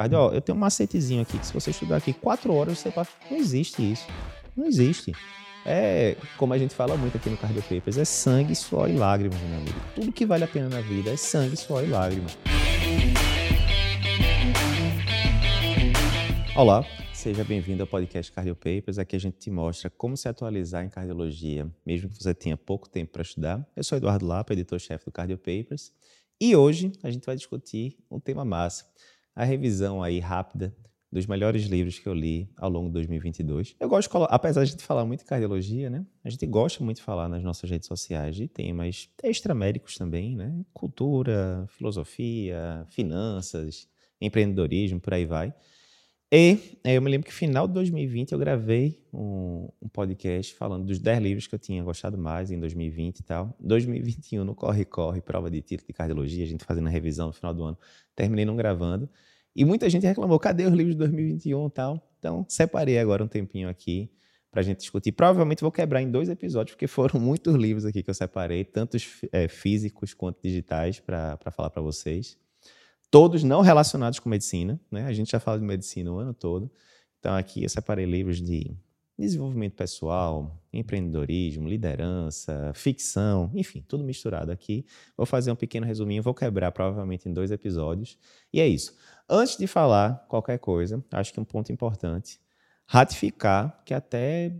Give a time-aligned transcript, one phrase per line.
[0.00, 3.10] Ó, eu tenho um macetezinho aqui que se você estudar aqui quatro horas, você passa.
[3.28, 4.06] Não existe isso.
[4.56, 5.12] Não existe.
[5.66, 9.36] É, como a gente fala muito aqui no Cardio Papers, é sangue, suor e lágrimas,
[9.40, 9.76] meu amigo.
[9.96, 12.38] Tudo que vale a pena na vida é sangue, suor e lágrimas.
[16.54, 19.00] Olá, seja bem-vindo ao podcast Cardio Papers.
[19.00, 22.88] Aqui a gente te mostra como se atualizar em cardiologia, mesmo que você tenha pouco
[22.88, 23.68] tempo para estudar.
[23.74, 25.92] Eu sou Eduardo Lapa, editor-chefe do Cardio Papers,
[26.40, 28.84] e hoje a gente vai discutir um tema massa
[29.38, 30.74] a revisão aí rápida
[31.12, 33.76] dos melhores livros que eu li ao longo de 2022.
[33.78, 36.04] Eu gosto apesar de a gente falar muito de cardiologia, né?
[36.24, 40.52] A gente gosta muito de falar nas nossas redes sociais de temas extramédicos também, né?
[40.74, 43.88] Cultura, filosofia, finanças,
[44.20, 45.54] empreendedorismo, por aí vai.
[46.30, 50.84] E é, eu me lembro que final de 2020 eu gravei um, um, podcast falando
[50.84, 53.56] dos 10 livros que eu tinha gostado mais em 2020 e tal.
[53.58, 57.32] 2021 no Corre Corre, prova de tiro de cardiologia, a gente fazendo a revisão no
[57.32, 57.78] final do ano,
[58.14, 59.08] terminei não gravando.
[59.56, 62.12] E muita gente reclamou, cadê os livros de 2021 e tal?
[62.18, 64.10] Então, separei agora um tempinho aqui
[64.50, 65.12] para a gente discutir.
[65.12, 68.98] Provavelmente vou quebrar em dois episódios, porque foram muitos livros aqui que eu separei, tanto
[69.32, 72.36] é, físicos quanto digitais, para falar para vocês.
[73.10, 75.04] Todos não relacionados com medicina, né?
[75.06, 76.70] A gente já fala de medicina o ano todo.
[77.18, 78.76] Então, aqui eu separei livros de
[79.18, 84.86] desenvolvimento pessoal, empreendedorismo, liderança, ficção, enfim, tudo misturado aqui.
[85.16, 88.16] Vou fazer um pequeno resuminho, vou quebrar provavelmente em dois episódios.
[88.52, 88.96] E é isso.
[89.28, 92.40] Antes de falar qualquer coisa, acho que um ponto importante,
[92.86, 94.54] ratificar que até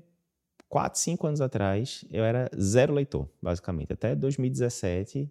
[0.69, 3.92] 4, 5 anos atrás eu era zero leitor, basicamente.
[3.92, 5.30] Até 2017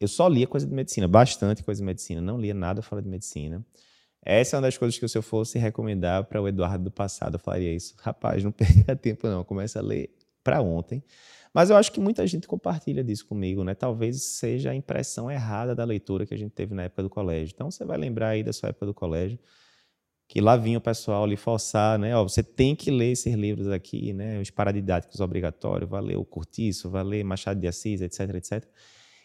[0.00, 3.08] eu só lia coisa de medicina, bastante coisa de medicina, não lia nada fora de
[3.08, 3.64] medicina.
[4.22, 7.34] Essa é uma das coisas que se eu fosse recomendar para o Eduardo do passado,
[7.34, 7.94] eu falaria isso.
[7.98, 10.10] Rapaz, não perca tempo não, começa a ler
[10.42, 11.02] para ontem.
[11.52, 13.74] Mas eu acho que muita gente compartilha disso comigo, né?
[13.74, 17.52] Talvez seja a impressão errada da leitura que a gente teve na época do colégio.
[17.54, 19.38] Então você vai lembrar aí da sua época do colégio,
[20.28, 22.14] que lá vinha o pessoal lhe forçar, né?
[22.16, 24.40] Ó, você tem que ler esses livros aqui, né?
[24.40, 28.64] Os paradidáticos obrigatórios, vai ler o Curtiço, vai ler Machado de Assis, etc, etc.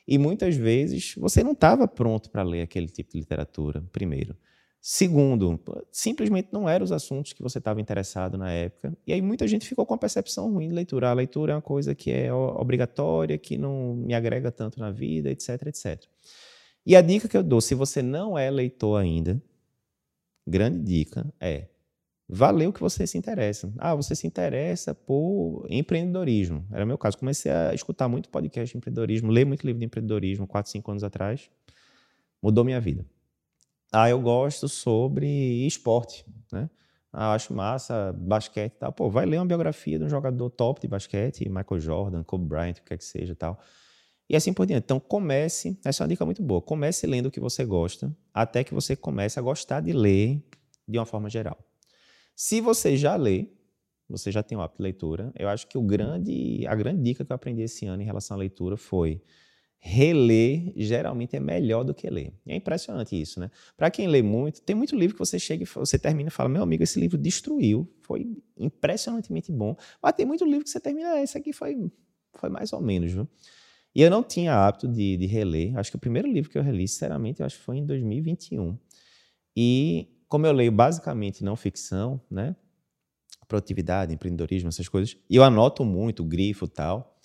[0.07, 4.35] E muitas vezes você não estava pronto para ler aquele tipo de literatura, primeiro.
[4.87, 5.59] Segundo,
[5.91, 8.95] simplesmente não eram os assuntos que você estava interessado na época.
[9.07, 11.09] E aí muita gente ficou com a percepção ruim de leitura.
[11.09, 15.31] A leitura é uma coisa que é obrigatória, que não me agrega tanto na vida,
[15.31, 16.03] etc, etc.
[16.85, 19.41] E a dica que eu dou, se você não é leitor ainda,
[20.45, 21.67] grande dica é
[22.27, 23.71] o que você se interessa.
[23.77, 26.65] Ah, você se interessa por empreendedorismo.
[26.71, 27.17] Era o meu caso.
[27.17, 31.03] Comecei a escutar muito podcast de empreendedorismo, ler muito livro de empreendedorismo 4, 5 anos
[31.03, 31.49] atrás.
[32.41, 33.05] Mudou minha vida.
[33.91, 36.69] Ah, eu gosto sobre esporte, né?
[37.13, 38.91] Ah, acho massa, basquete e tal.
[38.91, 42.73] Pô, vai ler uma biografia de um jogador top de basquete, Michael Jordan, Kobe Bryant,
[42.73, 43.57] o que quer que seja tal.
[44.29, 44.83] E assim por diante.
[44.83, 48.63] Então, comece, essa é uma dica muito boa, comece lendo o que você gosta, até
[48.63, 50.43] que você comece a gostar de ler
[50.87, 51.57] de uma forma geral.
[52.35, 53.47] Se você já lê,
[54.09, 57.25] você já tem um hábito de leitura, eu acho que o grande, a grande dica
[57.25, 59.21] que eu aprendi esse ano em relação à leitura foi
[59.79, 62.33] reler geralmente é melhor do que ler.
[62.47, 63.51] É impressionante isso, né?
[63.77, 66.49] Para quem lê muito, tem muito livro que você chega e você termina e fala:
[66.49, 69.75] "Meu amigo, esse livro destruiu, foi impressionantemente bom".
[70.01, 71.91] Mas tem muito livro que você termina, ah, esse aqui foi
[72.35, 73.27] foi mais ou menos, viu?
[73.95, 75.77] E eu não tinha hábito de, de reler.
[75.77, 78.77] Acho que o primeiro livro que eu reli, sinceramente, eu acho que foi em 2021.
[79.55, 82.55] E como eu leio basicamente não ficção, né?
[83.47, 87.15] Produtividade, empreendedorismo, essas coisas, e eu anoto muito, grifo tal.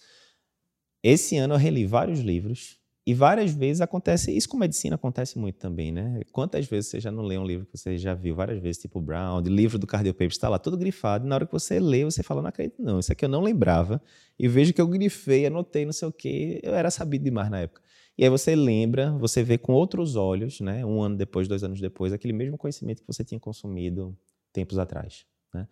[1.03, 5.57] Esse ano eu reli vários livros e várias vezes acontece, isso com medicina acontece muito
[5.57, 6.21] também, né?
[6.31, 9.01] Quantas vezes você já não lê um livro que você já viu várias vezes, tipo
[9.01, 12.05] Brown, livro do Cardio Papers, está lá todo grifado, e na hora que você lê,
[12.05, 14.03] você fala, não acredito não, isso aqui eu não lembrava,
[14.39, 17.61] e vejo que eu grifei, anotei, não sei o quê, eu era sabido demais na
[17.61, 17.81] época.
[18.21, 20.85] E aí você lembra, você vê com outros olhos, né?
[20.85, 24.15] Um ano depois, dois anos depois, aquele mesmo conhecimento que você tinha consumido
[24.53, 25.67] tempos atrás, né?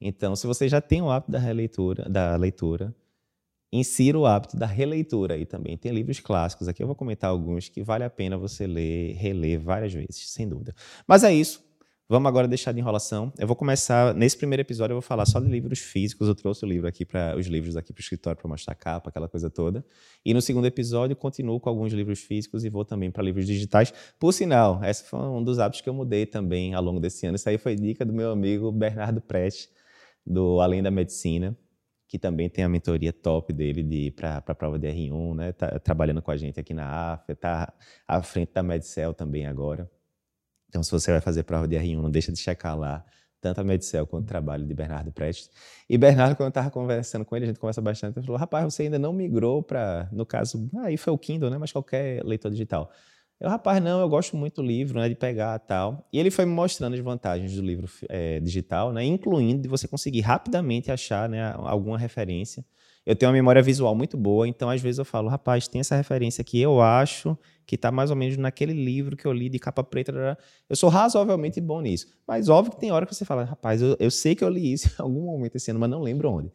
[0.00, 2.94] Então, se você já tem o hábito da releitura, da leitura,
[3.72, 5.76] insira o hábito da releitura aí também.
[5.76, 9.60] Tem livros clássicos, aqui eu vou comentar alguns que vale a pena você ler, reler
[9.60, 10.74] várias vezes, sem dúvida.
[11.06, 11.67] Mas é isso.
[12.10, 13.30] Vamos agora deixar de enrolação.
[13.38, 16.26] Eu vou começar, nesse primeiro episódio, eu vou falar só de livros físicos.
[16.26, 18.74] Eu trouxe o livro aqui para os livros aqui para o escritório para mostrar a
[18.74, 19.84] capa, aquela coisa toda.
[20.24, 23.92] E no segundo episódio, continuo com alguns livros físicos e vou também para livros digitais.
[24.18, 27.36] Por sinal, esse foi um dos hábitos que eu mudei também ao longo desse ano.
[27.36, 29.68] Isso aí foi dica do meu amigo Bernardo Preste,
[30.24, 31.54] do Além da Medicina
[32.10, 35.52] que também tem a mentoria top dele para a prova de R1, né?
[35.52, 37.74] Tá trabalhando com a gente aqui na AFA, está
[38.06, 39.90] à frente da Medicel também agora.
[40.68, 43.04] Então, se você vai fazer prova de R1, não deixa de checar lá
[43.40, 45.50] tanto a Medicel quanto o trabalho de Bernardo Prestes.
[45.88, 48.64] E Bernardo, quando eu estava conversando com ele, a gente conversa bastante, ele falou, rapaz,
[48.64, 51.58] você ainda não migrou para, no caso, aí foi o Kindle, né?
[51.58, 52.90] Mas qualquer leitor digital.
[53.40, 56.08] Eu, rapaz, não, eu gosto muito do livro, né, de pegar tal.
[56.12, 59.86] E ele foi me mostrando as vantagens do livro é, digital, né, incluindo de você
[59.86, 62.64] conseguir rapidamente achar né, alguma referência.
[63.08, 65.96] Eu tenho uma memória visual muito boa, então às vezes eu falo, rapaz, tem essa
[65.96, 69.58] referência aqui, eu acho que está mais ou menos naquele livro que eu li de
[69.58, 70.36] capa preta.
[70.68, 72.06] Eu sou razoavelmente bom nisso.
[72.26, 74.74] Mas óbvio que tem hora que você fala, rapaz, eu, eu sei que eu li
[74.74, 76.52] isso em algum momento esse ano, mas não lembro onde.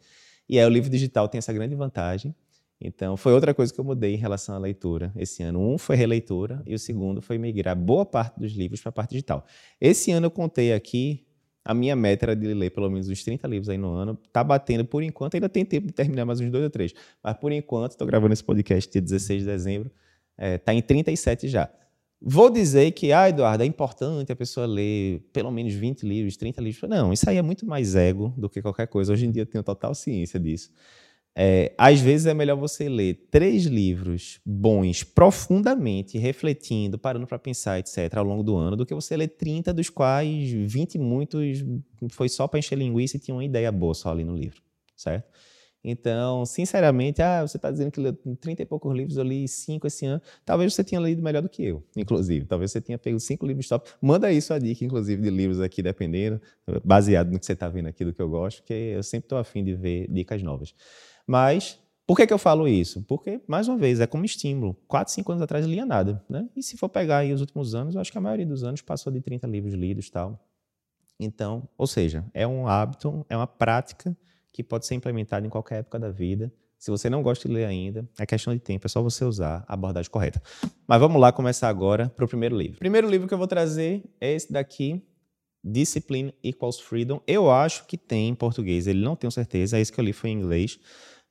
[0.47, 2.35] E aí o livro digital tem essa grande vantagem.
[2.79, 5.59] Então, foi outra coisa que eu mudei em relação à leitura esse ano.
[5.59, 9.09] Um foi releitura e o segundo foi migrar boa parte dos livros para a parte
[9.09, 9.43] digital.
[9.81, 11.25] Esse ano eu contei aqui,
[11.65, 14.17] a minha meta era de ler pelo menos uns 30 livros aí no ano.
[14.31, 16.93] Tá batendo por enquanto, ainda tem tempo de terminar mais uns dois ou três.
[17.23, 19.91] Mas por enquanto, estou gravando esse podcast dia 16 de dezembro,
[20.37, 21.69] é, em 37 já.
[22.25, 26.61] Vou dizer que, ah, Eduardo, é importante a pessoa ler pelo menos 20 livros, 30
[26.61, 26.89] livros.
[26.89, 29.11] Não, isso aí é muito mais ego do que qualquer coisa.
[29.11, 30.71] Hoje em dia eu tenho total ciência disso.
[31.35, 37.79] É, às vezes é melhor você ler três livros bons, profundamente, refletindo, parando para pensar,
[37.79, 41.63] etc., ao longo do ano, do que você ler 30, dos quais 20 muitos
[42.09, 44.61] foi só para encher linguiça e tinha uma ideia boa só ali no livro,
[44.95, 45.27] certo?
[45.83, 49.85] Então, sinceramente, ah, você está dizendo que leu 30 e poucos livros, eu li cinco
[49.85, 50.21] esse ano.
[50.45, 52.45] Talvez você tenha lido melhor do que eu, inclusive.
[52.45, 53.91] Talvez você tenha pego cinco livros top.
[54.01, 56.39] Manda isso a dica, inclusive, de livros aqui, dependendo,
[56.85, 59.37] baseado no que você está vendo aqui, do que eu gosto, porque eu sempre estou
[59.37, 60.73] afim de ver dicas novas.
[61.27, 63.01] Mas por que, que eu falo isso?
[63.03, 64.75] Porque, mais uma vez, é como estímulo.
[64.87, 66.23] Quatro, cinco anos atrás eu lia nada.
[66.29, 66.47] Né?
[66.55, 68.81] E se for pegar aí os últimos anos, eu acho que a maioria dos anos
[68.81, 70.39] passou de 30 livros lidos tal.
[71.19, 74.15] Então, ou seja, é um hábito, é uma prática
[74.51, 76.51] que pode ser implementada em qualquer época da vida.
[76.77, 79.63] Se você não gosta de ler ainda, é questão de tempo, é só você usar
[79.67, 80.41] a abordagem correta.
[80.85, 82.75] Mas vamos lá começar agora para o primeiro livro.
[82.75, 85.01] O primeiro livro que eu vou trazer é esse daqui,
[85.63, 87.21] Discipline Equals Freedom.
[87.25, 90.11] Eu acho que tem em português, ele não tenho certeza, é esse que eu li
[90.11, 90.77] foi em inglês.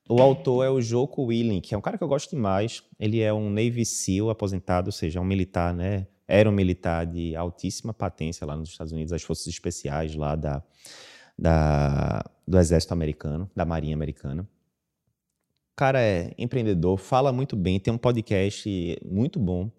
[0.07, 2.83] O autor é o Joko Willing, que é um cara que eu gosto demais.
[2.99, 6.07] Ele é um Navy SEAL aposentado, ou seja, um militar, né?
[6.27, 10.63] Era um militar de altíssima patência lá nos Estados Unidos, as forças especiais lá da,
[11.37, 14.43] da, do exército americano, da marinha americana.
[15.73, 19.71] O cara é empreendedor, fala muito bem, tem um podcast muito bom,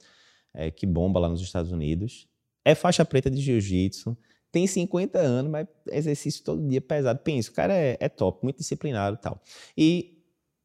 [0.53, 2.27] é, que bomba lá nos Estados Unidos.
[2.65, 4.17] É faixa preta de jiu-jitsu,
[4.51, 7.19] tem 50 anos, mas exercício todo dia pesado.
[7.21, 9.43] Pensa, o cara é, é top, muito disciplinado e tal.
[9.77, 10.14] E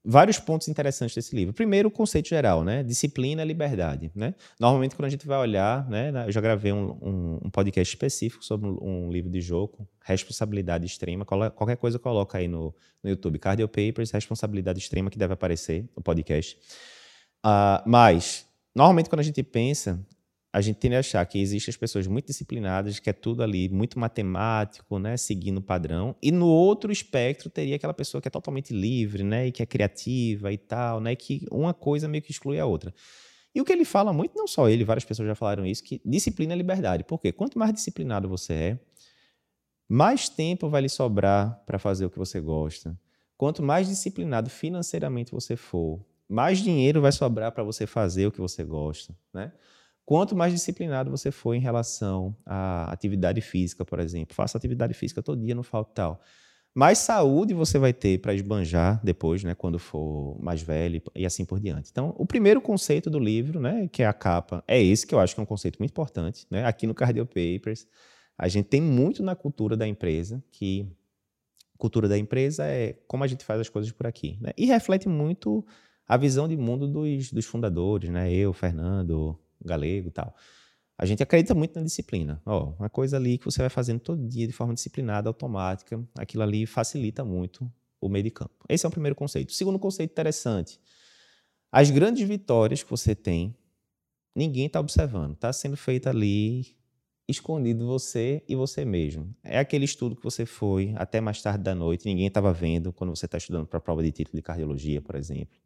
[0.04, 1.54] vários pontos interessantes desse livro.
[1.54, 2.84] Primeiro, o conceito geral, né?
[2.84, 4.34] Disciplina liberdade, né?
[4.60, 6.12] Normalmente, quando a gente vai olhar, né?
[6.26, 11.26] Eu já gravei um, um, um podcast específico sobre um livro de jogo, Responsabilidade Extrema.
[11.26, 12.74] Qualquer coisa coloca aí no,
[13.04, 13.40] no YouTube.
[13.40, 16.58] Cardio Papers, Responsabilidade Extrema, que deve aparecer no podcast.
[17.46, 18.46] Uh, mas,
[18.76, 20.00] normalmente, quando a gente pensa
[20.52, 23.70] a gente tende a achar que existem as pessoas muito disciplinadas, que é tudo ali
[23.70, 28.32] muito matemático, né, seguindo o padrão, e no outro espectro teria aquela pessoa que é
[28.32, 32.32] totalmente livre, né, e que é criativa e tal, né, que uma coisa meio que
[32.32, 32.94] exclui a outra.
[33.54, 36.02] E o que ele fala muito, não só ele, várias pessoas já falaram isso, que
[36.04, 37.04] disciplina é liberdade.
[37.04, 37.32] Por quê?
[37.32, 38.80] Quanto mais disciplinado você é,
[39.88, 42.98] mais tempo vai lhe sobrar para fazer o que você gosta.
[43.36, 48.40] Quanto mais disciplinado financeiramente você for, mais dinheiro vai sobrar para você fazer o que
[48.40, 49.52] você gosta, né?
[50.10, 55.22] Quanto mais disciplinado você for em relação à atividade física, por exemplo, faça atividade física
[55.22, 56.22] todo dia, não falta tal.
[56.74, 61.46] Mais saúde você vai ter para esbanjar depois, né, quando for mais velho e assim
[61.46, 61.92] por diante.
[61.92, 65.20] Então, o primeiro conceito do livro, né, que é a capa, é esse que eu
[65.20, 66.48] acho que é um conceito muito importante.
[66.50, 66.66] Né?
[66.66, 67.86] Aqui no Cardio Papers,
[68.36, 70.92] a gente tem muito na cultura da empresa, que
[71.78, 74.40] cultura da empresa é como a gente faz as coisas por aqui.
[74.42, 74.54] Né?
[74.58, 75.64] E reflete muito
[76.08, 78.34] a visão de mundo dos, dos fundadores, né?
[78.34, 80.36] eu, Fernando, galego e tal.
[80.98, 82.42] A gente acredita muito na disciplina.
[82.46, 86.44] Ó, uma coisa ali que você vai fazendo todo dia de forma disciplinada, automática, aquilo
[86.44, 88.66] ali facilita muito o meio de campo.
[88.68, 89.50] Esse é o primeiro conceito.
[89.50, 90.78] O segundo conceito interessante.
[91.72, 93.56] As grandes vitórias que você tem,
[94.36, 95.36] ninguém está observando.
[95.36, 96.76] Está sendo feita ali,
[97.30, 99.34] escondido você e você mesmo.
[99.42, 103.16] É aquele estudo que você foi até mais tarde da noite, ninguém estava vendo quando
[103.16, 105.58] você está estudando para a prova de título de cardiologia, por exemplo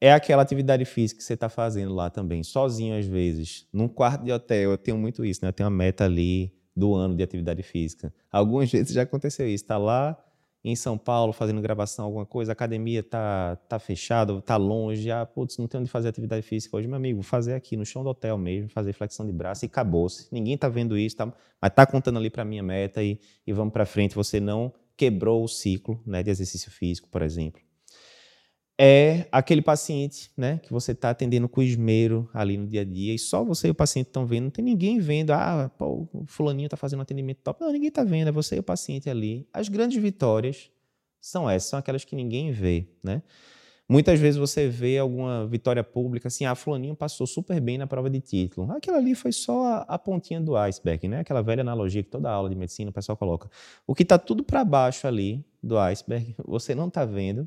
[0.00, 4.24] é aquela atividade física que você está fazendo lá também, sozinho às vezes, num quarto
[4.24, 4.70] de hotel.
[4.70, 5.48] Eu tenho muito isso, né?
[5.48, 8.12] Eu tenho uma meta ali do ano de atividade física.
[8.32, 9.64] Algumas vezes já aconteceu isso.
[9.64, 10.16] Está lá
[10.64, 15.24] em São Paulo fazendo gravação, alguma coisa, a academia tá, tá fechada, tá longe, ah,
[15.24, 18.04] putz, não tenho onde fazer atividade física hoje, meu amigo, vou fazer aqui no chão
[18.04, 20.28] do hotel mesmo, fazer flexão de braço e acabou-se.
[20.30, 23.72] Ninguém tá vendo isso, tá, mas tá contando ali para minha meta e, e vamos
[23.72, 24.14] para frente.
[24.14, 27.62] Você não quebrou o ciclo né, de exercício físico, por exemplo
[28.82, 33.14] é aquele paciente, né, que você está atendendo com esmero ali no dia a dia
[33.14, 36.24] e só você e o paciente estão vendo, não tem ninguém vendo, ah, pô, o
[36.26, 37.60] fulaninho está fazendo um atendimento top.
[37.60, 39.46] Não, ninguém está vendo, é você e o paciente ali.
[39.52, 40.70] As grandes vitórias
[41.20, 43.22] são essas, são aquelas que ninguém vê, né?
[43.86, 48.08] Muitas vezes você vê alguma vitória pública assim, ah, fulaninho passou super bem na prova
[48.08, 48.72] de título.
[48.72, 51.20] Aquilo ali foi só a, a pontinha do iceberg, né?
[51.20, 53.50] Aquela velha analogia que toda aula de medicina o pessoal coloca.
[53.86, 57.46] O que está tudo para baixo ali do iceberg, você não está vendo,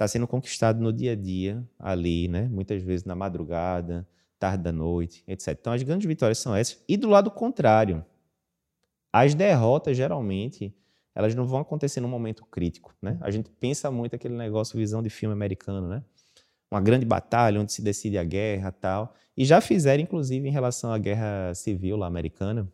[0.00, 2.48] está sendo conquistado no dia a dia ali, né?
[2.48, 5.48] Muitas vezes na madrugada, tarde da noite, etc.
[5.60, 6.82] Então as grandes vitórias são essas.
[6.88, 8.02] E do lado contrário,
[9.12, 10.74] as derrotas geralmente
[11.14, 13.18] elas não vão acontecer num momento crítico, né?
[13.20, 16.02] A gente pensa muito aquele negócio, visão de filme americano, né?
[16.70, 19.12] Uma grande batalha onde se decide a guerra tal.
[19.36, 22.66] E já fizeram, inclusive, em relação à guerra civil lá americana,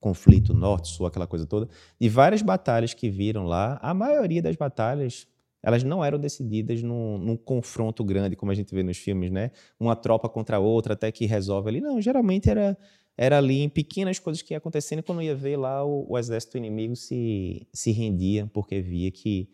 [0.00, 1.68] conflito norte-sul, aquela coisa toda,
[2.00, 5.26] de várias batalhas que viram lá, a maioria das batalhas
[5.62, 9.50] elas não eram decididas num, num, confronto grande, como a gente vê nos filmes, né?
[9.78, 11.80] Uma tropa contra outra, até que resolve ali.
[11.80, 12.76] Não, geralmente era
[13.16, 16.18] era ali em pequenas coisas que iam acontecendo, e quando ia ver lá, o, o,
[16.18, 19.48] exército inimigo se, se rendia, porque via que,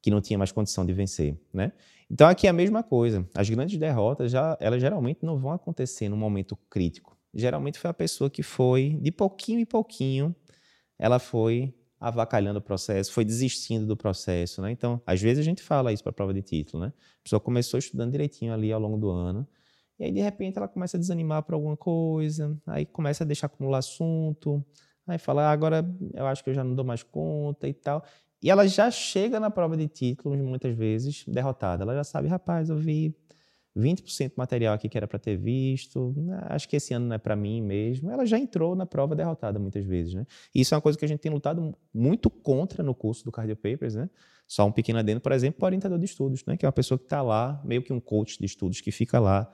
[0.00, 1.72] que não tinha mais condição de vencer, né?
[2.08, 3.26] Então aqui é a mesma coisa.
[3.34, 7.16] As grandes derrotas, já, elas geralmente não vão acontecer num momento crítico.
[7.34, 10.36] Geralmente foi a pessoa que foi, de pouquinho em pouquinho,
[10.98, 14.72] ela foi avacalhando o processo, foi desistindo do processo, né?
[14.72, 16.92] Então, às vezes a gente fala isso para prova de título, né?
[17.20, 19.46] A pessoa começou estudando direitinho ali ao longo do ano,
[19.98, 23.46] e aí, de repente, ela começa a desanimar por alguma coisa, aí começa a deixar
[23.46, 24.64] acumular assunto,
[25.06, 28.04] aí fala, ah, agora eu acho que eu já não dou mais conta e tal.
[28.42, 31.84] E ela já chega na prova de títulos, muitas vezes, derrotada.
[31.84, 33.16] Ela já sabe, rapaz, eu vi
[33.76, 36.14] 20% do material aqui que era para ter visto,
[36.48, 38.10] acho que esse ano não é para mim mesmo.
[38.10, 40.26] Ela já entrou na prova derrotada muitas vezes, né?
[40.54, 43.32] E isso é uma coisa que a gente tem lutado muito contra no curso do
[43.32, 44.10] Cardio Papers, né?
[44.46, 46.56] Só um pequeno adendo, por exemplo, para o orientador de estudos, né?
[46.56, 49.18] Que é uma pessoa que está lá, meio que um coach de estudos que fica
[49.18, 49.50] lá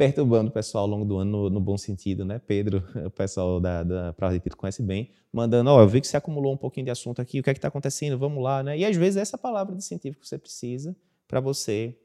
[0.00, 2.38] perturbando o pessoal ao longo do ano, no, no bom sentido, né?
[2.38, 6.00] Pedro, o pessoal da, da Prova de Título conhece bem, mandando, ó, oh, eu vi
[6.00, 8.16] que você acumulou um pouquinho de assunto aqui, o que é que está acontecendo?
[8.16, 8.78] Vamos lá, né?
[8.78, 10.96] E às vezes essa palavra de incentivo que você precisa
[11.28, 11.98] para você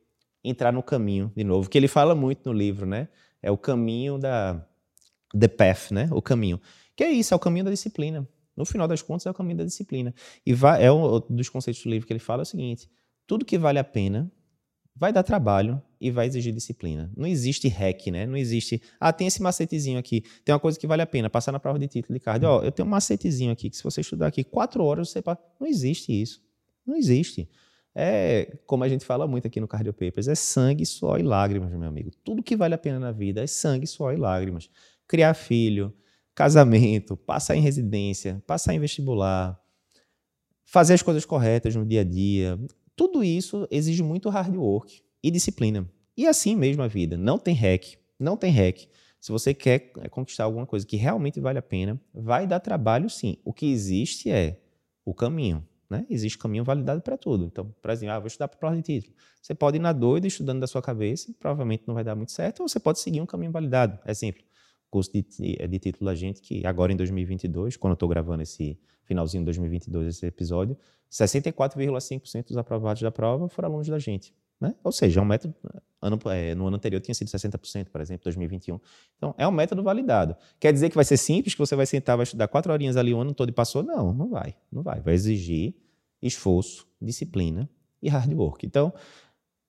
[0.47, 3.07] entrar no caminho de novo, que ele fala muito no livro, né?
[3.41, 4.65] É o caminho da
[5.37, 6.07] the path, né?
[6.11, 6.59] O caminho.
[6.95, 8.27] Que é isso, é o caminho da disciplina.
[8.55, 10.13] No final das contas, é o caminho da disciplina.
[10.45, 12.89] E vai, é um dos conceitos do livro que ele fala é o seguinte:
[13.27, 14.31] tudo que vale a pena
[14.95, 17.11] vai dar trabalho e vai exigir disciplina.
[17.17, 18.25] Não existe hack, né?
[18.25, 21.51] Não existe, ah, tem esse macetezinho aqui, tem uma coisa que vale a pena, passar
[21.51, 24.01] na prova de título de cardio, ó, eu tenho um macetezinho aqui que se você
[24.01, 25.41] estudar aqui quatro horas, você passa.
[25.59, 26.41] Não existe isso.
[26.85, 27.49] Não existe.
[27.97, 31.71] É, como a gente fala muito aqui no Cardio Papers, é sangue, suor e lágrimas,
[31.71, 32.11] meu amigo.
[32.23, 34.69] Tudo que vale a pena na vida é sangue, suor e lágrimas.
[35.07, 35.93] Criar filho,
[36.35, 39.57] casamento, passar em residência, passar em vestibular,
[40.65, 42.59] fazer as coisas corretas no dia a dia,
[42.95, 45.89] tudo isso exige muito hard work e disciplina.
[46.17, 47.15] E assim mesmo a vida.
[47.17, 47.97] Não tem hack.
[48.19, 48.87] Não tem hack.
[49.19, 53.09] Se você quer é, conquistar alguma coisa que realmente vale a pena, vai dar trabalho
[53.09, 53.37] sim.
[53.43, 54.61] O que existe é
[55.03, 55.65] o caminho.
[55.95, 56.05] Né?
[56.09, 57.45] Existe caminho validado para tudo.
[57.45, 59.15] Então, por exemplo, ah, vou estudar para prova de título.
[59.41, 62.61] Você pode ir na doida estudando da sua cabeça, provavelmente não vai dar muito certo,
[62.61, 63.97] ou você pode seguir um caminho validado.
[64.05, 64.43] Exemplo,
[64.89, 68.77] curso de, de título da gente, que agora em 2022, quando eu estou gravando esse
[69.03, 70.77] finalzinho de 2022, esse episódio,
[71.11, 74.33] 64,5% dos aprovados da prova foram alunos da gente.
[74.59, 74.73] Né?
[74.83, 75.53] Ou seja, é um método.
[76.01, 78.79] Ano, é, no ano anterior tinha sido 60%, por exemplo, 2021.
[79.17, 80.35] Então, é um método validado.
[80.59, 83.13] Quer dizer que vai ser simples, que você vai sentar, vai estudar quatro horinhas ali
[83.13, 83.83] o ano todo e passou?
[83.83, 84.55] Não, não vai.
[84.71, 85.01] Não vai.
[85.01, 85.75] Vai exigir
[86.27, 87.69] esforço, disciplina
[88.01, 88.65] e hard work.
[88.65, 88.93] Então,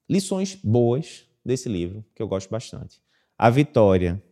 [0.08, 3.00] lições boas desse livro, que eu gosto bastante.
[3.38, 4.22] A vitória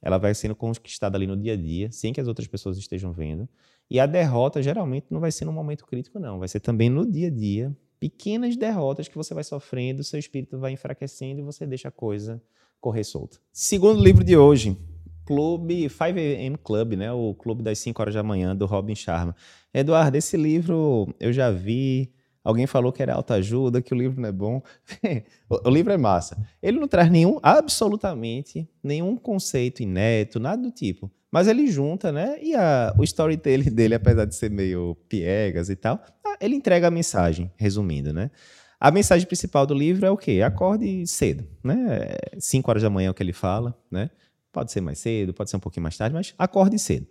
[0.00, 3.12] ela vai sendo conquistada ali no dia a dia, sem que as outras pessoas estejam
[3.12, 3.48] vendo.
[3.90, 6.38] E a derrota geralmente não vai ser num momento crítico, não.
[6.38, 10.58] Vai ser também no dia a dia, pequenas derrotas que você vai sofrendo, seu espírito
[10.58, 12.42] vai enfraquecendo e você deixa a coisa
[12.80, 13.38] correr solta.
[13.50, 14.76] Segundo livro de hoje,
[15.24, 17.10] Clube 5am Club, né?
[17.10, 19.34] O Clube das 5 horas da manhã, do Robin Sharma.
[19.74, 22.14] Eduardo, esse livro eu já vi,
[22.44, 24.62] Alguém falou que era autoajuda, que o livro não é bom.
[25.48, 26.36] o livro é massa.
[26.62, 31.10] Ele não traz nenhum, absolutamente, nenhum conceito inédito, nada do tipo.
[31.32, 32.38] Mas ele junta, né?
[32.42, 36.88] E a, o storytelling dele, apesar de ser meio piegas e tal, ah, ele entrega
[36.88, 38.30] a mensagem, resumindo, né?
[38.78, 40.42] A mensagem principal do livro é o quê?
[40.42, 42.10] Acorde cedo, né?
[42.38, 44.10] Cinco horas da manhã é o que ele fala, né?
[44.52, 47.06] Pode ser mais cedo, pode ser um pouquinho mais tarde, mas acorde cedo.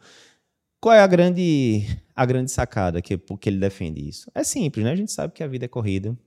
[0.79, 4.29] Qual é a grande, a grande sacada que, ele defende isso?
[4.33, 4.91] É simples, né?
[4.91, 6.17] A gente sabe que a vida é corrida.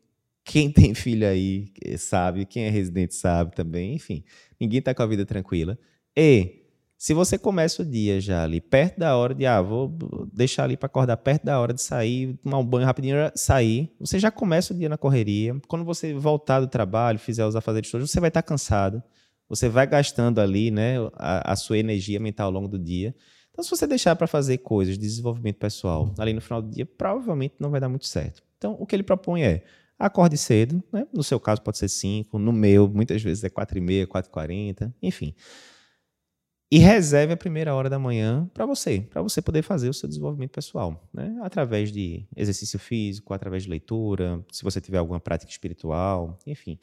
[0.45, 4.23] Quem tem filho aí sabe, quem é residente sabe também, enfim.
[4.61, 5.79] Ninguém está com a vida tranquila.
[6.17, 6.67] E
[6.99, 9.95] se você começa o dia já ali perto da hora de, ah, vou
[10.33, 14.19] deixar ali para acordar perto da hora de sair, tomar um banho rapidinho, sair, você
[14.19, 15.61] já começa o dia na correria.
[15.69, 19.03] Quando você voltar do trabalho, fizer os afazeres todos, você vai estar tá cansado.
[19.49, 23.15] Você vai gastando ali, né, a, a sua energia mental ao longo do dia.
[23.57, 26.85] Então, se você deixar para fazer coisas de desenvolvimento pessoal ali no final do dia,
[26.85, 28.43] provavelmente não vai dar muito certo.
[28.59, 29.65] Então, o que ele propõe é
[29.99, 31.07] acorde cedo, né?
[31.11, 34.29] no seu caso pode ser 5, no meu muitas vezes é 4 e meia, 4
[34.29, 35.35] e 40, enfim.
[36.71, 40.07] E reserve a primeira hora da manhã para você, para você poder fazer o seu
[40.07, 41.35] desenvolvimento pessoal, né?
[41.41, 46.79] através de exercício físico, através de leitura, se você tiver alguma prática espiritual, enfim.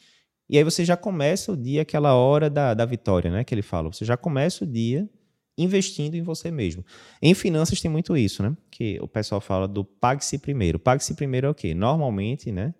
[0.49, 3.43] E aí você já começa o dia, aquela hora da, da vitória, né?
[3.43, 3.91] Que ele fala.
[3.91, 5.07] Você já começa o dia
[5.57, 6.83] investindo em você mesmo.
[7.21, 8.55] Em finanças tem muito isso, né?
[8.71, 10.79] Que o pessoal fala do pague-se primeiro.
[10.79, 11.73] Pague-se primeiro é o quê?
[11.73, 12.73] Normalmente, né?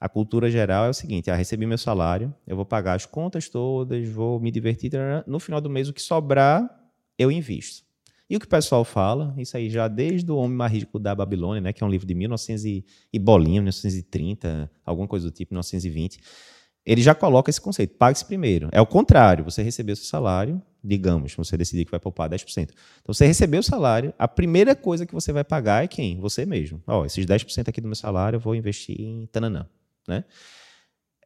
[0.00, 3.48] A cultura geral é o seguinte: ah, recebi meu salário, eu vou pagar as contas
[3.48, 4.92] todas, vou me divertir.
[5.26, 6.68] No final do mês, o que sobrar,
[7.18, 7.84] eu invisto.
[8.28, 11.14] E o que o pessoal fala, isso aí já desde o Homem Mais Rico da
[11.14, 15.30] Babilônia, né, que é um livro de 1900 e, e bolinha, 1930, alguma coisa do
[15.30, 16.20] tipo, 1920,
[16.84, 18.68] ele já coloca esse conceito, pague-se primeiro.
[18.70, 22.70] É o contrário, você recebeu seu salário, digamos, você decidir que vai poupar 10%.
[23.02, 26.20] Então, você recebeu o salário, a primeira coisa que você vai pagar é quem?
[26.20, 26.82] Você mesmo.
[26.86, 29.66] Ó, oh, esses 10% aqui do meu salário eu vou investir em tananã,
[30.06, 30.24] né?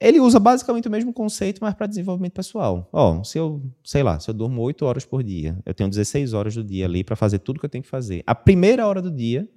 [0.01, 2.89] Ele usa basicamente o mesmo conceito, mas para desenvolvimento pessoal.
[2.93, 5.91] Ó, oh, se eu, sei lá, se eu durmo 8 horas por dia, eu tenho
[5.91, 8.23] 16 horas do dia ali para fazer tudo que eu tenho que fazer.
[8.25, 9.49] A primeira hora do dia,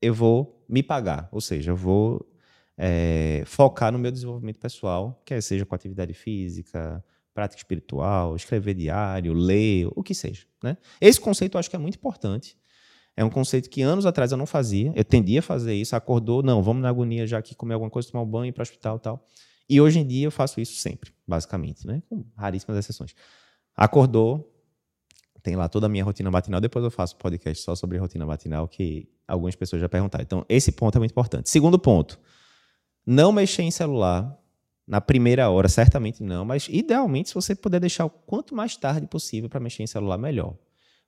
[0.00, 2.26] eu vou me pagar, ou seja, eu vou
[2.78, 7.02] é, focar no meu desenvolvimento pessoal, quer seja com atividade física,
[7.34, 10.46] prática espiritual, escrever diário, ler, o que seja.
[10.62, 10.76] Né?
[11.00, 12.56] Esse conceito eu acho que é muito importante.
[13.16, 14.92] É um conceito que anos atrás eu não fazia.
[14.94, 18.10] Eu tendia a fazer isso, acordou, não, vamos na agonia já aqui comer alguma coisa,
[18.10, 19.26] tomar um banho, ir para o hospital tal.
[19.68, 22.02] E hoje em dia eu faço isso sempre, basicamente, né?
[22.08, 23.14] com raríssimas exceções.
[23.74, 24.52] Acordou,
[25.42, 26.60] tem lá toda a minha rotina matinal.
[26.60, 30.22] Depois eu faço podcast só sobre rotina matinal, que algumas pessoas já perguntaram.
[30.22, 31.48] Então, esse ponto é muito importante.
[31.50, 32.18] Segundo ponto,
[33.06, 34.36] não mexer em celular
[34.86, 39.06] na primeira hora, certamente não, mas idealmente, se você puder deixar o quanto mais tarde
[39.06, 40.54] possível para mexer em celular, melhor.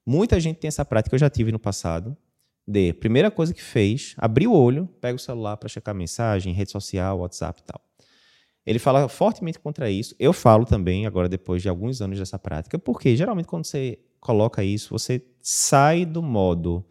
[0.05, 2.17] Muita gente tem essa prática, eu já tive no passado,
[2.67, 6.71] de primeira coisa que fez, abrir o olho, pega o celular para checar mensagem, rede
[6.71, 7.81] social, WhatsApp e tal.
[8.67, 10.15] Ele fala fortemente contra isso.
[10.19, 14.63] Eu falo também, agora depois de alguns anos dessa prática, porque geralmente quando você coloca
[14.63, 16.85] isso, você sai do modo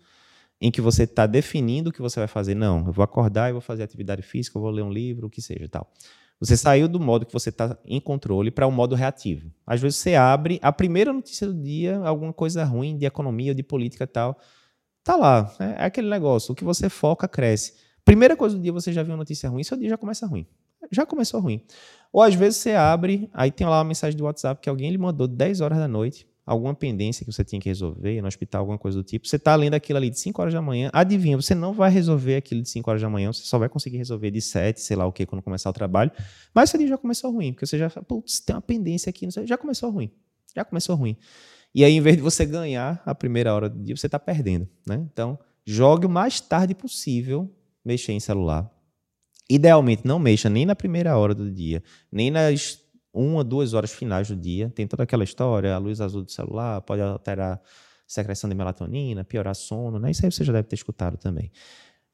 [0.59, 2.55] em que você está definindo o que você vai fazer.
[2.55, 5.29] Não, eu vou acordar e vou fazer atividade física, eu vou ler um livro, o
[5.29, 5.91] que seja tal.
[6.39, 9.51] Você saiu do modo que você está em controle para o um modo reativo.
[9.65, 13.63] Às vezes você abre a primeira notícia do dia, alguma coisa ruim de economia de
[13.63, 14.39] política e tal.
[15.03, 16.51] Tá lá, é, é aquele negócio.
[16.51, 17.73] O que você foca cresce.
[18.05, 20.45] Primeira coisa do dia você já viu uma notícia ruim, seu dia já começa ruim.
[20.91, 21.65] Já começou ruim.
[22.13, 24.97] Ou às vezes você abre, aí tem lá uma mensagem do WhatsApp que alguém lhe
[24.97, 28.77] mandou 10 horas da noite alguma pendência que você tinha que resolver no hospital, alguma
[28.77, 29.27] coisa do tipo.
[29.27, 32.37] Você está lendo aquilo ali de 5 horas da manhã, adivinha, você não vai resolver
[32.37, 35.05] aquilo de 5 horas da manhã, você só vai conseguir resolver de 7, sei lá
[35.05, 36.09] o que, quando começar o trabalho.
[36.55, 39.27] Mas seu dia já começou ruim, porque você já fala, putz, tem uma pendência aqui,
[39.45, 40.09] já começou ruim.
[40.55, 41.17] Já começou ruim.
[41.75, 44.67] E aí, em vez de você ganhar a primeira hora do dia, você está perdendo.
[44.87, 45.05] Né?
[45.11, 48.71] Então, jogue o mais tarde possível mexer em celular.
[49.49, 52.79] Idealmente, não mexa nem na primeira hora do dia, nem nas
[53.17, 54.69] uma, duas horas finais do dia.
[54.69, 57.61] Tem toda aquela história, a luz azul do celular pode alterar
[58.07, 60.11] secreção de melatonina, piorar sono, né?
[60.11, 61.51] Isso aí você já deve ter escutado também.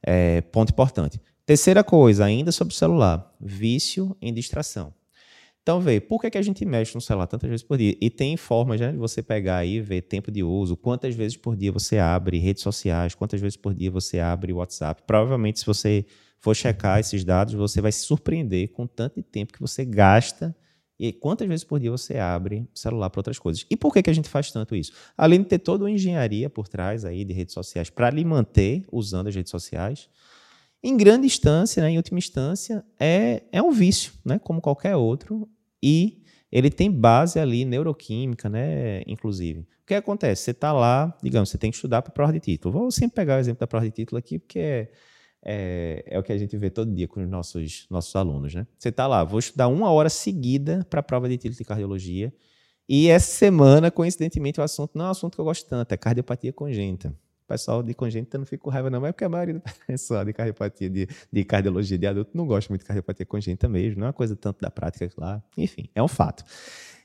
[0.01, 1.21] É, ponto importante.
[1.45, 4.93] Terceira coisa, ainda sobre o celular, vício em distração.
[5.61, 7.95] Então, vê, por que, que a gente mexe no celular tantas vezes por dia?
[8.01, 11.37] E tem formas né, de você pegar aí e ver tempo de uso, quantas vezes
[11.37, 15.03] por dia você abre redes sociais, quantas vezes por dia você abre WhatsApp.
[15.07, 16.05] Provavelmente, se você
[16.37, 20.53] for checar esses dados, você vai se surpreender com tanto tempo que você gasta
[21.05, 23.65] e quantas vezes por dia você abre celular para outras coisas?
[23.69, 24.93] E por que, que a gente faz tanto isso?
[25.17, 28.85] Além de ter toda uma engenharia por trás aí de redes sociais para lhe manter
[28.89, 30.07] usando as redes sociais,
[30.81, 35.49] em grande instância, né, em última instância, é, é um vício, né, como qualquer outro,
[35.83, 39.59] e ele tem base ali neuroquímica, né, inclusive.
[39.59, 40.43] O que acontece?
[40.43, 42.73] Você está lá, digamos, você tem que estudar para prova de título.
[42.73, 44.91] Vou sempre pegar o exemplo da prova de título aqui, porque é
[45.43, 48.53] é, é, o que a gente vê todo dia com os nossos, nossos alunos.
[48.53, 48.65] Né?
[48.77, 52.33] Você está lá, vou estudar uma hora seguida para a prova de título de cardiologia,
[52.87, 55.97] e essa semana, coincidentemente, o assunto não é um assunto que eu gosto tanto, é
[55.97, 57.09] cardiopatia congênita.
[57.43, 59.61] O pessoal de congênita não fica com raiva, não, mas é porque a maioria do
[59.87, 63.99] pessoal de cardiopatia, de, de cardiologia de adulto, não gosta muito de cardiopatia congênita mesmo,
[63.99, 65.41] não é uma coisa tanto da prática lá.
[65.57, 66.43] Enfim, é um fato.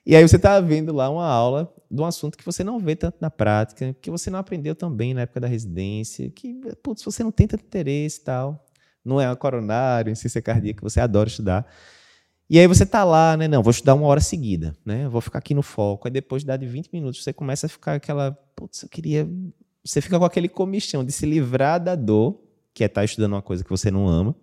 [0.09, 2.97] E aí você está vendo lá uma aula de um assunto que você não vê
[2.97, 7.23] tanto na prática, que você não aprendeu também na época da residência, que, putz, você
[7.23, 8.67] não tem tanto interesse e tal,
[9.05, 11.71] não é coronário, ciência cardíaca, você adora estudar.
[12.49, 13.47] E aí você está lá, né?
[13.49, 15.07] Não, vou estudar uma hora seguida, né?
[15.11, 16.09] Vou ficar aqui no foco.
[16.09, 19.29] Aí depois de dar de 20 minutos, você começa a ficar aquela, putz, eu queria...
[19.85, 22.41] Você fica com aquele comichão de se livrar da dor,
[22.73, 24.35] que é estar tá estudando uma coisa que você não ama,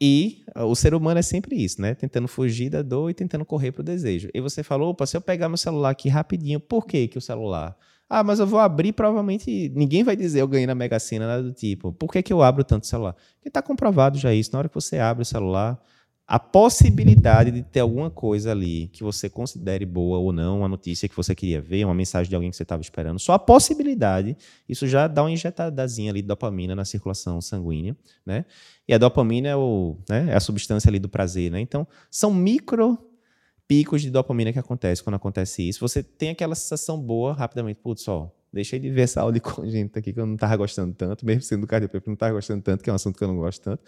[0.00, 1.94] e o ser humano é sempre isso, né?
[1.94, 4.28] Tentando fugir da dor e tentando correr para o desejo.
[4.34, 7.20] E você falou, opa, se eu pegar meu celular aqui rapidinho, por que, que o
[7.20, 7.76] celular?
[8.08, 11.42] Ah, mas eu vou abrir, provavelmente ninguém vai dizer eu ganhei na Mega Sena, nada
[11.42, 11.92] do tipo.
[11.92, 13.14] Por que, que eu abro tanto celular?
[13.34, 14.50] Porque está comprovado já isso.
[14.52, 15.80] Na hora que você abre o celular,
[16.26, 21.08] a possibilidade de ter alguma coisa ali que você considere boa ou não, uma notícia
[21.08, 24.36] que você queria ver, uma mensagem de alguém que você estava esperando, só a possibilidade,
[24.68, 28.44] isso já dá uma injetadazinha ali de dopamina na circulação sanguínea, né?
[28.88, 31.60] E a dopamina é, o, né, é a substância ali do prazer, né?
[31.60, 32.98] Então, são micro
[33.66, 35.80] picos de dopamina que acontece quando acontece isso.
[35.80, 39.98] Você tem aquela sensação boa rapidamente, putz, ó, deixei de ver essa aula de congênita
[39.98, 42.84] aqui que eu não estava gostando tanto, mesmo sendo do cardiopep, não estava gostando tanto,
[42.84, 43.82] que é um assunto que eu não gosto tanto.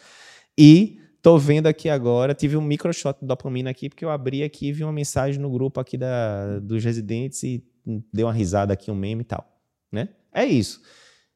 [0.58, 4.68] E Tô vendo aqui agora, tive um microshot de dopamina aqui, porque eu abri aqui
[4.68, 7.64] e vi uma mensagem no grupo aqui da, dos residentes e
[8.12, 9.44] deu uma risada aqui, um meme e tal,
[9.90, 10.10] né?
[10.32, 10.80] É isso.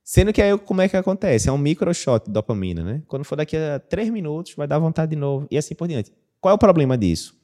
[0.05, 1.49] Sendo que aí como é que acontece?
[1.49, 3.03] É um microshot de dopamina, né?
[3.07, 6.13] Quando for daqui a três minutos, vai dar vontade de novo e assim por diante.
[6.41, 7.35] Qual é o problema disso?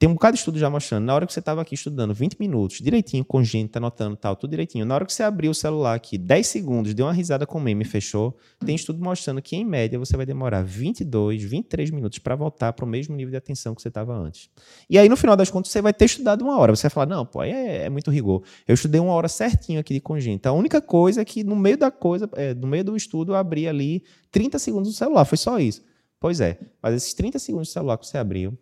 [0.00, 2.36] Tem um bocado de estudo já mostrando, na hora que você estava aqui estudando 20
[2.40, 4.86] minutos, direitinho, com gente, anotando tal, tudo direitinho.
[4.86, 7.60] Na hora que você abriu o celular aqui, 10 segundos, deu uma risada com o
[7.60, 8.34] meme e fechou,
[8.64, 12.86] tem estudo mostrando que, em média, você vai demorar 22, 23 minutos para voltar para
[12.86, 14.48] o mesmo nível de atenção que você estava antes.
[14.88, 16.74] E aí, no final das contas, você vai ter estudado uma hora.
[16.74, 18.42] Você vai falar, não, pô, aí é, é muito rigor.
[18.66, 20.48] Eu estudei uma hora certinho aqui de congênita.
[20.48, 23.36] A única coisa é que, no meio da coisa, é, no meio do estudo, eu
[23.36, 25.26] abri ali 30 segundos do celular.
[25.26, 25.82] Foi só isso.
[26.18, 28.58] Pois é, mas esses 30 segundos do celular que você abriu,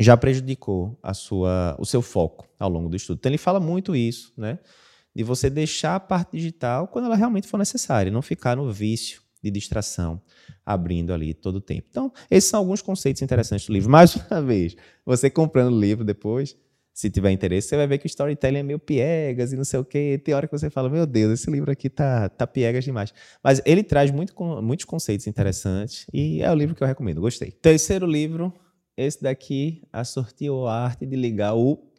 [0.00, 3.18] já prejudicou a sua, o seu foco ao longo do estudo.
[3.18, 4.58] Então ele fala muito isso, né?
[5.14, 9.20] De você deixar a parte digital quando ela realmente for necessária, não ficar no vício
[9.42, 10.20] de distração
[10.64, 11.86] abrindo ali todo o tempo.
[11.90, 13.90] Então, esses são alguns conceitos interessantes do livro.
[13.90, 16.56] Mais uma vez, você comprando o livro depois,
[16.94, 19.80] se tiver interesse, você vai ver que o storytelling é meio piegas e não sei
[19.80, 20.20] o quê.
[20.22, 23.12] Tem hora que você fala, meu Deus, esse livro aqui tá, tá piegas demais.
[23.42, 27.20] Mas ele traz muito, muitos conceitos interessantes e é o livro que eu recomendo.
[27.20, 27.50] Gostei.
[27.50, 28.52] Terceiro livro,
[29.04, 31.90] esse daqui, a sortiu a arte de ligar o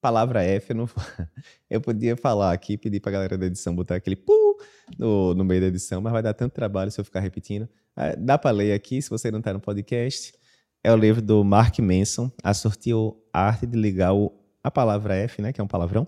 [0.00, 0.72] palavra F.
[0.72, 0.88] Eu, não...
[1.70, 4.58] eu podia falar aqui, pedir para a galera da edição botar aquele pu
[4.98, 7.66] no, no meio da edição, mas vai dar tanto trabalho se eu ficar repetindo.
[7.96, 10.34] Ah, dá para ler aqui, se você não está no podcast.
[10.82, 14.30] É o livro do Mark Manson, A Sortiu a Arte de Ligar o,
[14.62, 16.06] a palavra F, né, que é um palavrão.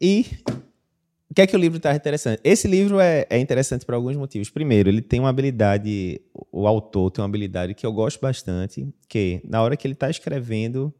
[0.00, 0.26] E
[1.34, 2.40] o que é que o livro traz interessante?
[2.44, 4.50] Esse livro é, é interessante por alguns motivos.
[4.50, 6.20] Primeiro, ele tem uma habilidade,
[6.52, 10.08] o autor tem uma habilidade que eu gosto bastante, que na hora que ele está
[10.08, 10.94] escrevendo,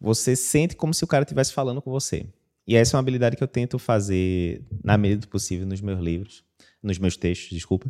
[0.00, 2.26] você sente como se o cara estivesse falando com você.
[2.66, 6.00] E essa é uma habilidade que eu tento fazer na medida do possível nos meus
[6.00, 6.42] livros,
[6.82, 7.88] nos meus textos, desculpa.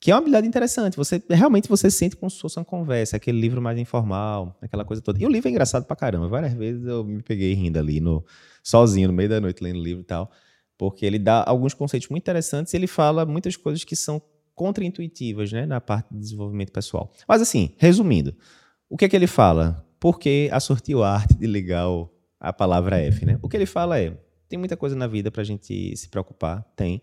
[0.00, 0.96] Que é uma habilidade interessante.
[0.96, 5.02] Você realmente você sente como se fosse uma conversa, aquele livro mais informal, aquela coisa
[5.02, 5.22] toda.
[5.22, 6.28] E o livro é engraçado pra caramba.
[6.28, 8.24] Várias vezes eu me peguei rindo ali no
[8.62, 10.32] sozinho no meio da noite lendo o livro e tal
[10.78, 14.22] porque ele dá alguns conceitos muito interessantes e ele fala muitas coisas que são
[14.54, 17.12] contraintuitivas né, na parte de desenvolvimento pessoal.
[17.26, 18.34] Mas assim, resumindo,
[18.88, 19.84] o que é que ele fala?
[20.00, 21.84] Por que a sortiu arte de ligar
[22.40, 23.26] a palavra F?
[23.26, 23.38] Né?
[23.42, 24.16] O que ele fala é,
[24.48, 27.02] tem muita coisa na vida para a gente se preocupar, tem,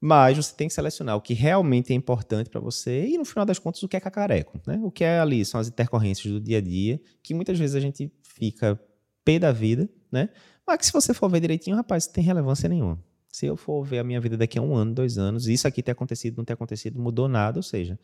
[0.00, 3.44] mas você tem que selecionar o que realmente é importante para você e, no final
[3.44, 4.58] das contas, o que é cacareco.
[4.66, 4.80] Né?
[4.82, 7.80] O que é ali são as intercorrências do dia a dia, que muitas vezes a
[7.80, 8.80] gente fica
[9.22, 10.30] pé da vida, né?
[10.70, 12.96] Mas que se você for ver direitinho, rapaz, não tem relevância nenhuma.
[13.28, 15.82] Se eu for ver a minha vida daqui a um ano, dois anos, isso aqui
[15.82, 17.98] ter acontecido, não ter acontecido, mudou nada, ou seja,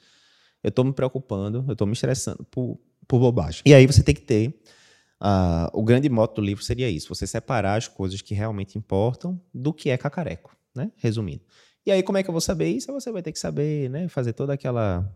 [0.62, 2.76] eu estou me preocupando, eu estou me estressando por,
[3.06, 3.62] por bobagem.
[3.64, 4.48] E aí você tem que ter.
[5.20, 9.40] Uh, o grande moto do livro seria isso: você separar as coisas que realmente importam
[9.54, 10.90] do que é cacareco, né?
[10.96, 11.42] Resumindo.
[11.86, 12.92] E aí, como é que eu vou saber isso?
[12.92, 14.08] Você vai ter que saber, né?
[14.08, 15.08] Fazer toda aquela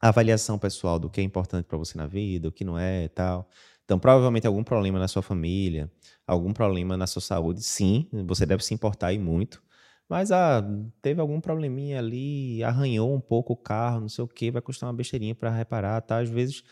[0.00, 3.08] avaliação pessoal do que é importante para você na vida, o que não é e
[3.08, 3.48] tal.
[3.84, 5.90] Então, provavelmente algum problema na sua família,
[6.26, 9.62] algum problema na sua saúde, sim, você deve se importar e muito.
[10.08, 10.62] Mas ah,
[11.00, 14.88] teve algum probleminha ali, arranhou um pouco o carro, não sei o que, vai custar
[14.88, 16.18] uma besteirinha para reparar, tá?
[16.18, 16.62] Às vezes,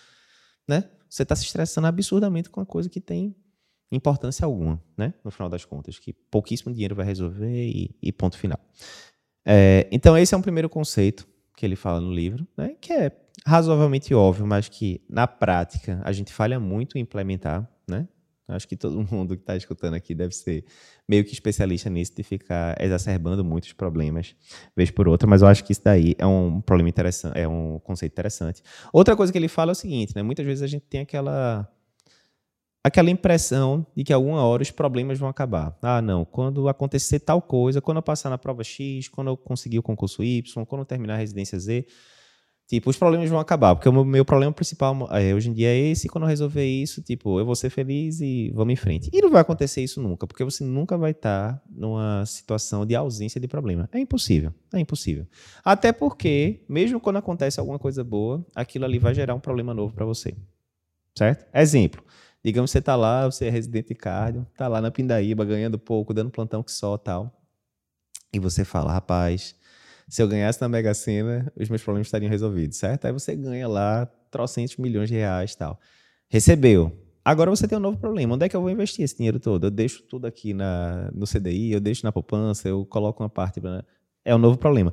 [0.69, 0.89] né?
[1.09, 3.35] Você está se estressando absurdamente com uma coisa que tem
[3.91, 5.15] importância alguma, né?
[5.25, 8.59] No final das contas, que pouquíssimo dinheiro vai resolver e, e ponto final.
[9.45, 12.75] É, então, esse é um primeiro conceito que ele fala no livro, né?
[12.81, 13.11] Que é
[13.47, 18.07] razoavelmente óbvio, mas que na prática a gente falha muito em implementar, né?
[18.49, 20.65] Acho que todo mundo que está escutando aqui deve ser
[21.09, 24.35] meio que especialista nisso, de ficar exacerbando muitos problemas,
[24.77, 27.79] vez por outra, mas eu acho que isso daí é um problema interessante, é um
[27.81, 28.63] conceito interessante.
[28.93, 30.23] Outra coisa que ele fala é o seguinte, né?
[30.23, 31.69] Muitas vezes a gente tem aquela
[32.85, 35.77] aquela impressão de que alguma hora os problemas vão acabar.
[35.81, 39.79] Ah, não, quando acontecer tal coisa, quando eu passar na prova X, quando eu conseguir
[39.79, 41.87] o concurso Y, quando eu terminar a residência Z,
[42.67, 45.69] Tipo, os problemas vão acabar, porque o meu, meu problema principal é, hoje em dia
[45.69, 49.11] é esse, quando eu resolver isso, tipo, eu vou ser feliz e vamos em frente.
[49.13, 53.41] E não vai acontecer isso nunca, porque você nunca vai estar numa situação de ausência
[53.41, 53.89] de problema.
[53.93, 55.27] É impossível, é impossível.
[55.63, 59.93] Até porque, mesmo quando acontece alguma coisa boa, aquilo ali vai gerar um problema novo
[59.93, 60.35] para você.
[61.15, 61.45] Certo?
[61.53, 62.03] Exemplo,
[62.45, 65.79] Digamos que você está lá, você é residente de cardio, está lá na Pindaíba, ganhando
[65.79, 67.33] pouco, dando plantão que só tal.
[68.33, 69.55] E você fala, rapaz,
[70.09, 73.07] se eu ganhasse na Mega Sena, os meus problemas estariam resolvidos, certo?
[73.07, 75.79] Aí você ganha lá trocentos milhões de reais tal.
[76.29, 76.93] Recebeu.
[77.25, 78.35] Agora você tem um novo problema.
[78.35, 79.67] Onde é que eu vou investir esse dinheiro todo?
[79.67, 83.61] Eu deixo tudo aqui na, no CDI, eu deixo na poupança, eu coloco uma parte.
[83.61, 83.85] Pra...
[84.25, 84.93] É um novo problema.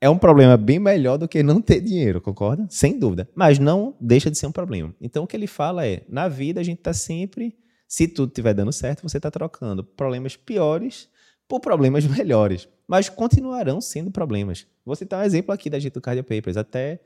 [0.00, 2.66] É um problema bem melhor do que não ter dinheiro, concorda?
[2.68, 3.28] Sem dúvida.
[3.36, 4.92] Mas não deixa de ser um problema.
[5.00, 8.52] Então o que ele fala é: na vida a gente está sempre, se tudo estiver
[8.52, 11.08] dando certo, você está trocando problemas piores
[11.46, 12.68] por problemas melhores.
[12.92, 14.66] Mas continuarão sendo problemas.
[14.84, 16.58] Vou citar um exemplo aqui da gente do Cardio Papers.
[16.58, 17.00] Até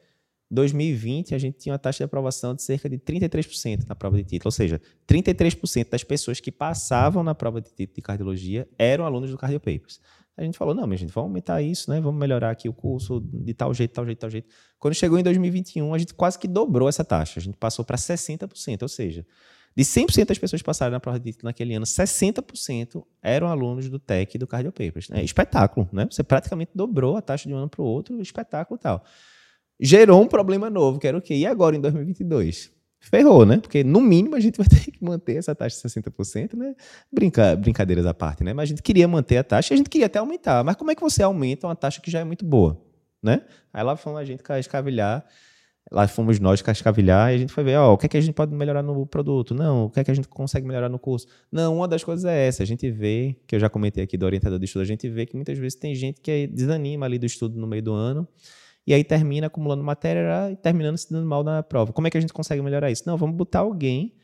[0.51, 4.25] 2020, a gente tinha uma taxa de aprovação de cerca de 33% na prova de
[4.25, 4.49] título.
[4.49, 9.31] Ou seja, 33% das pessoas que passavam na prova de título de cardiologia eram alunos
[9.31, 10.01] do Cardio Papers.
[10.37, 12.01] A gente falou, não, minha gente, vamos aumentar isso, né?
[12.01, 14.49] Vamos melhorar aqui o curso de tal jeito, tal jeito, tal jeito.
[14.81, 17.39] Quando chegou em 2021, a gente quase que dobrou essa taxa.
[17.39, 19.25] A gente passou para 60%, ou seja,
[19.77, 23.89] de 100% das pessoas que passaram na prova de título naquele ano, 60% eram alunos
[23.89, 25.09] do TEC e do Cardio Papers.
[25.11, 26.09] É espetáculo, né?
[26.11, 29.05] Você praticamente dobrou a taxa de um ano para o outro, espetáculo e tal.
[29.79, 31.35] Gerou um problema novo, que era o quê?
[31.35, 32.75] E agora, em 2022?
[32.99, 33.59] ferrou, né?
[33.59, 36.75] Porque no mínimo a gente vai ter que manter essa taxa de 60%, né?
[37.13, 38.53] Brinca, brincadeiras à parte, né?
[38.53, 40.65] Mas a gente queria manter a taxa a gente queria até aumentar.
[40.65, 42.83] Mas como é que você aumenta uma taxa que já é muito boa,
[43.23, 43.43] né?
[43.73, 45.25] Aí lá fomos a gente escavilhar,
[45.91, 48.21] lá fomos nós cascavilhar e a gente foi ver, ó, o que é que a
[48.21, 49.55] gente pode melhorar no produto?
[49.55, 51.27] Não, o que é que a gente consegue melhorar no curso?
[51.51, 54.27] Não, uma das coisas é essa, a gente vê, que eu já comentei aqui do
[54.27, 57.27] orientador de estudo, a gente vê que muitas vezes tem gente que desanima ali do
[57.27, 58.27] estudo no meio do ano,
[58.87, 61.93] e aí termina acumulando matéria e terminando se dando mal na prova.
[61.93, 63.03] Como é que a gente consegue melhorar isso?
[63.07, 64.15] Não, vamos botar alguém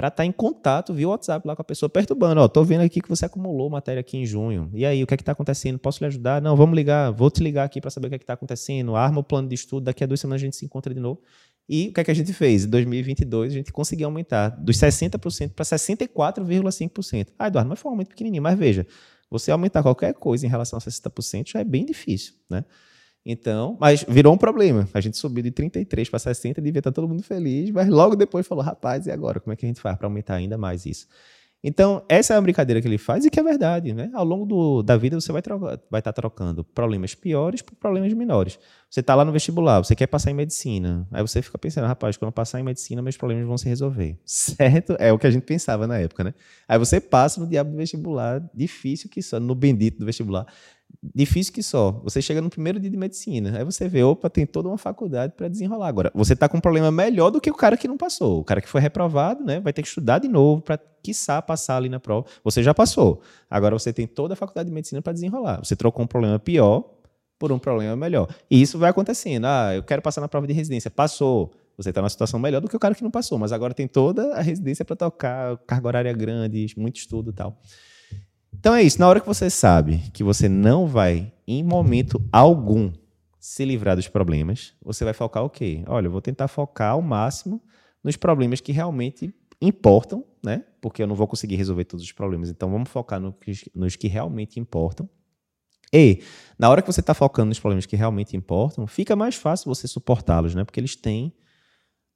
[0.00, 2.40] para estar tá em contato via WhatsApp lá com a pessoa, perturbando.
[2.40, 4.70] Ó, tô vendo aqui que você acumulou matéria aqui em junho.
[4.72, 5.78] E aí, o que é que está acontecendo?
[5.78, 6.40] Posso lhe ajudar?
[6.40, 8.96] Não, vamos ligar, vou te ligar aqui para saber o que é que está acontecendo.
[8.96, 11.20] Arma o plano de estudo, daqui a duas semanas a gente se encontra de novo.
[11.68, 12.64] E o que é que a gente fez?
[12.64, 17.26] Em 2022, a gente conseguiu aumentar dos 60% para 64,5%.
[17.38, 18.42] Ah, Eduardo, mas foi um aumento pequenininho.
[18.42, 18.86] Mas veja,
[19.30, 22.64] você aumentar qualquer coisa em relação a 60% já é bem difícil, né?
[23.24, 24.88] Então, mas virou um problema.
[24.94, 28.46] A gente subiu de 33 para 60, devia estar todo mundo feliz, mas logo depois
[28.46, 29.40] falou: rapaz, e agora?
[29.40, 31.06] Como é que a gente faz para aumentar ainda mais isso?
[31.62, 33.92] Então, essa é a brincadeira que ele faz e que é verdade.
[33.92, 34.10] Né?
[34.14, 38.10] Ao longo do, da vida, você vai, trocar, vai estar trocando problemas piores por problemas
[38.14, 38.58] menores.
[38.88, 41.06] Você está lá no vestibular, você quer passar em medicina.
[41.12, 44.18] Aí você fica pensando, rapaz, quando eu passar em medicina, meus problemas vão se resolver.
[44.24, 44.96] Certo?
[44.98, 46.34] É o que a gente pensava na época, né?
[46.66, 50.46] Aí você passa no diabo do vestibular, difícil que só, no bendito do vestibular
[51.14, 51.92] difícil que só.
[52.04, 55.34] Você chega no primeiro dia de medicina, aí você vê, opa, tem toda uma faculdade
[55.36, 55.88] para desenrolar.
[55.88, 58.40] Agora, você está com um problema melhor do que o cara que não passou.
[58.40, 61.76] O cara que foi reprovado, né, vai ter que estudar de novo para, quiçá, passar
[61.76, 62.26] ali na prova.
[62.44, 63.22] Você já passou.
[63.48, 65.58] Agora você tem toda a faculdade de medicina para desenrolar.
[65.64, 66.84] Você trocou um problema pior
[67.38, 68.28] por um problema melhor.
[68.50, 69.46] E isso vai acontecendo.
[69.46, 70.90] Ah, eu quero passar na prova de residência.
[70.90, 71.50] Passou.
[71.78, 73.88] Você está numa situação melhor do que o cara que não passou, mas agora tem
[73.88, 77.58] toda a residência para tocar, carga horária grande, muito estudo e tal.
[78.52, 79.00] Então é isso.
[79.00, 82.92] Na hora que você sabe que você não vai, em momento algum,
[83.38, 85.82] se livrar dos problemas, você vai focar o quê?
[85.86, 87.62] Olha, eu vou tentar focar ao máximo
[88.04, 90.64] nos problemas que realmente importam, né?
[90.80, 92.50] Porque eu não vou conseguir resolver todos os problemas.
[92.50, 95.08] Então vamos focar no que, nos que realmente importam.
[95.92, 96.22] E
[96.58, 99.88] na hora que você está focando nos problemas que realmente importam, fica mais fácil você
[99.88, 100.64] suportá-los, né?
[100.64, 101.34] Porque eles têm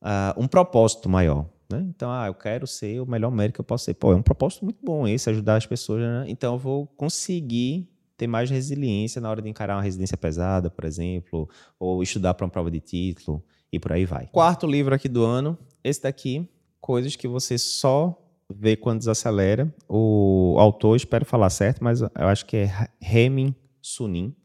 [0.03, 1.49] uh, um propósito maior.
[1.71, 1.85] Né?
[1.89, 3.95] Então, ah, eu quero ser o melhor médico que eu posso ser.
[3.95, 6.03] Pô, é um propósito muito bom esse, ajudar as pessoas.
[6.03, 6.25] Né?
[6.29, 10.85] Então, eu vou conseguir ter mais resiliência na hora de encarar uma residência pesada, por
[10.85, 11.49] exemplo,
[11.79, 14.29] ou estudar para uma prova de título e por aí vai.
[14.29, 16.49] Quarto livro aqui do ano, esse daqui,
[16.85, 18.15] Coisas que você só
[18.47, 19.75] vê quando desacelera.
[19.89, 24.37] O autor, espero falar certo, mas eu acho que é Hemin Sunim.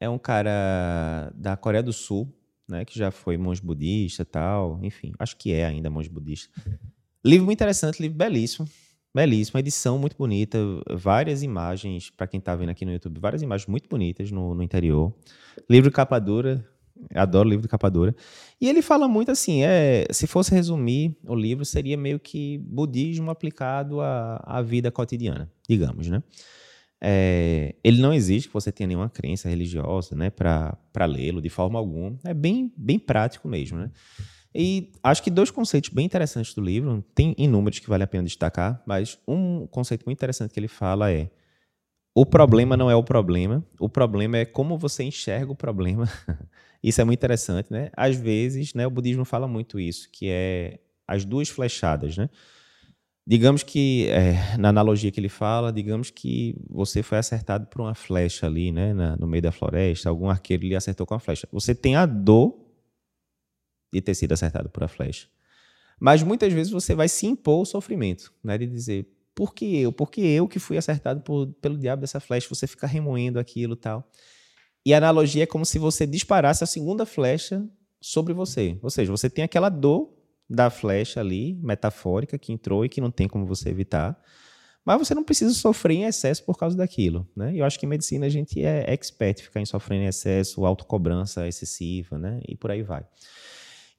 [0.00, 2.32] É um cara da Coreia do Sul,
[2.68, 6.52] né, que já foi monge budista tal, enfim, acho que é ainda monge budista.
[7.24, 8.68] Livro muito interessante, livro belíssimo,
[9.14, 10.58] belíssimo, edição muito bonita,
[10.90, 14.62] várias imagens, para quem está vendo aqui no YouTube, várias imagens muito bonitas no, no
[14.62, 15.12] interior.
[15.68, 16.64] Livro capa dura,
[17.14, 18.14] adoro livro de capa dura.
[18.60, 23.30] E ele fala muito assim, é, se fosse resumir o livro, seria meio que budismo
[23.30, 26.22] aplicado à, à vida cotidiana, digamos, né?
[27.00, 31.78] É, ele não existe que você tenha nenhuma crença religiosa né, para lê-lo de forma
[31.78, 32.18] alguma.
[32.24, 33.78] É bem, bem prático mesmo.
[33.78, 33.90] Né?
[34.54, 38.24] E acho que dois conceitos bem interessantes do livro, tem inúmeros que vale a pena
[38.24, 41.30] destacar, mas um conceito muito interessante que ele fala é:
[42.14, 46.08] o problema não é o problema, o problema é como você enxerga o problema.
[46.82, 47.90] isso é muito interessante, né?
[47.96, 52.28] Às vezes, né, o budismo fala muito isso, que é as duas flechadas, né?
[53.30, 57.94] Digamos que, é, na analogia que ele fala, digamos que você foi acertado por uma
[57.94, 61.46] flecha ali, né, na, no meio da floresta, algum arqueiro lhe acertou com a flecha.
[61.52, 62.58] Você tem a dor
[63.92, 65.28] de ter sido acertado por a flecha.
[66.00, 68.56] Mas muitas vezes você vai se impor o sofrimento, né?
[68.56, 69.92] De dizer, por que eu?
[69.92, 72.48] Por que eu que fui acertado por, pelo diabo dessa flecha?
[72.48, 74.10] Você fica remoendo aquilo tal.
[74.86, 77.62] E a analogia é como se você disparasse a segunda flecha
[78.00, 78.78] sobre você.
[78.82, 80.17] Ou seja, você tem aquela dor
[80.48, 84.18] da flecha ali, metafórica, que entrou e que não tem como você evitar.
[84.84, 87.28] Mas você não precisa sofrer em excesso por causa daquilo.
[87.36, 87.52] Né?
[87.54, 91.46] Eu acho que em medicina a gente é expert ficar em sofrer em excesso, autocobrança
[91.46, 92.40] excessiva, né?
[92.48, 93.04] E por aí vai.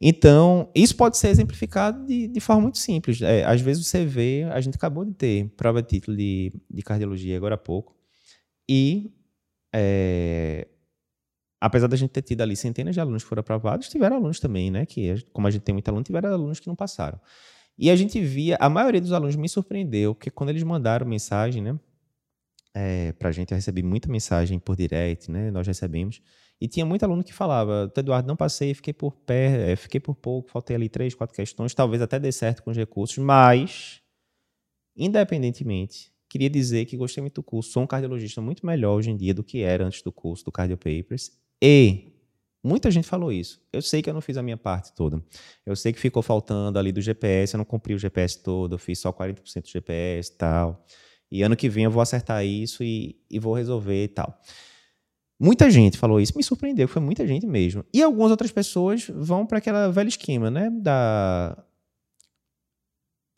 [0.01, 3.21] Então, isso pode ser exemplificado de, de forma muito simples.
[3.21, 6.81] É, às vezes você vê, a gente acabou de ter prova de título de, de
[6.81, 7.95] cardiologia agora há pouco,
[8.67, 9.11] e
[9.75, 10.67] é,
[11.59, 14.71] apesar da gente ter tido ali centenas de alunos que foram aprovados, tiveram alunos também,
[14.71, 14.85] né?
[14.85, 17.19] Que, como a gente tem muito aluno, tiveram alunos que não passaram.
[17.77, 21.61] E a gente via, a maioria dos alunos me surpreendeu, porque quando eles mandaram mensagem,
[21.61, 21.79] né?
[22.73, 25.49] É, pra gente, eu recebi muita mensagem por direct, né?
[25.51, 26.21] Nós recebemos.
[26.61, 30.13] E tinha muito aluno que falava, Eduardo, não passei, fiquei por pé, eh, fiquei por
[30.13, 34.01] pouco, faltei ali três, quatro questões, talvez até dê certo com os recursos, mas,
[34.95, 39.15] independentemente, queria dizer que gostei muito do curso, sou um cardiologista muito melhor hoje em
[39.15, 42.13] dia do que era antes do curso do Cardio Papers, e
[42.63, 43.61] muita gente falou isso.
[43.71, 45.23] Eu sei que eu não fiz a minha parte toda.
[45.65, 48.79] Eu sei que ficou faltando ali do GPS, eu não cumpri o GPS todo, eu
[48.79, 50.85] fiz só 40% do GPS e tal.
[51.31, 54.39] E ano que vem eu vou acertar isso e, e vou resolver e tal.
[55.39, 57.85] Muita gente falou isso, me surpreendeu, foi muita gente mesmo.
[57.93, 60.69] E algumas outras pessoas vão para aquela velha esquema, né?
[60.69, 61.57] Da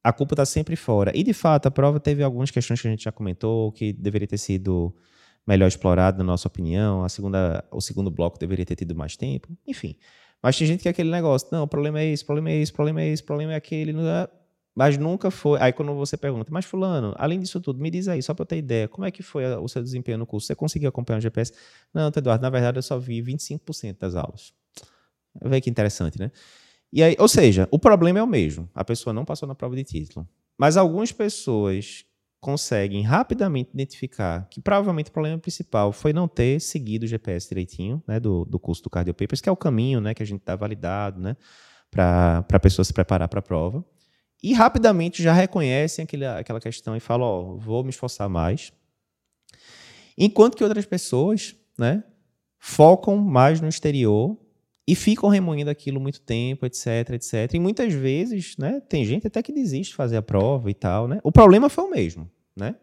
[0.03, 1.11] a culpa está sempre fora.
[1.15, 4.27] E de fato, a prova teve algumas questões que a gente já comentou que deveria
[4.27, 4.95] ter sido
[5.45, 7.03] melhor explorado, na nossa opinião.
[7.03, 9.49] A segunda, o segundo bloco deveria ter tido mais tempo.
[9.67, 9.95] Enfim.
[10.41, 12.57] Mas tem gente que é aquele negócio, não, o problema é esse, o problema é
[12.57, 13.93] esse, o problema é esse, o problema é aquele.
[14.73, 15.59] Mas nunca foi.
[15.61, 18.47] Aí quando você pergunta, mas Fulano, além disso tudo, me diz aí, só para eu
[18.47, 20.47] ter ideia, como é que foi o seu desempenho no curso?
[20.47, 21.53] Você conseguiu acompanhar o GPS?
[21.93, 24.53] Não, Eduardo, na verdade eu só vi 25% das aulas.
[25.43, 26.31] Vê que interessante, né?
[26.91, 28.69] E aí, ou seja, o problema é o mesmo.
[28.73, 30.27] A pessoa não passou na prova de título.
[30.57, 32.05] Mas algumas pessoas
[32.41, 38.03] conseguem rapidamente identificar que provavelmente o problema principal foi não ter seguido o GPS direitinho,
[38.07, 40.41] né, do, do curso do Cardio Papers, que é o caminho, né, que a gente
[40.41, 41.37] está validado, né,
[41.91, 43.85] para a pessoa se preparar para a prova
[44.41, 48.73] e rapidamente já reconhecem aquele, aquela questão e falam, ó, oh, vou me esforçar mais.
[50.17, 52.03] Enquanto que outras pessoas, né,
[52.57, 54.37] focam mais no exterior
[54.91, 57.53] e ficam remoendo aquilo muito tempo, etc, etc.
[57.53, 61.07] E muitas vezes, né, tem gente até que desiste de fazer a prova e tal,
[61.07, 61.21] né?
[61.23, 62.75] O problema foi o mesmo, né?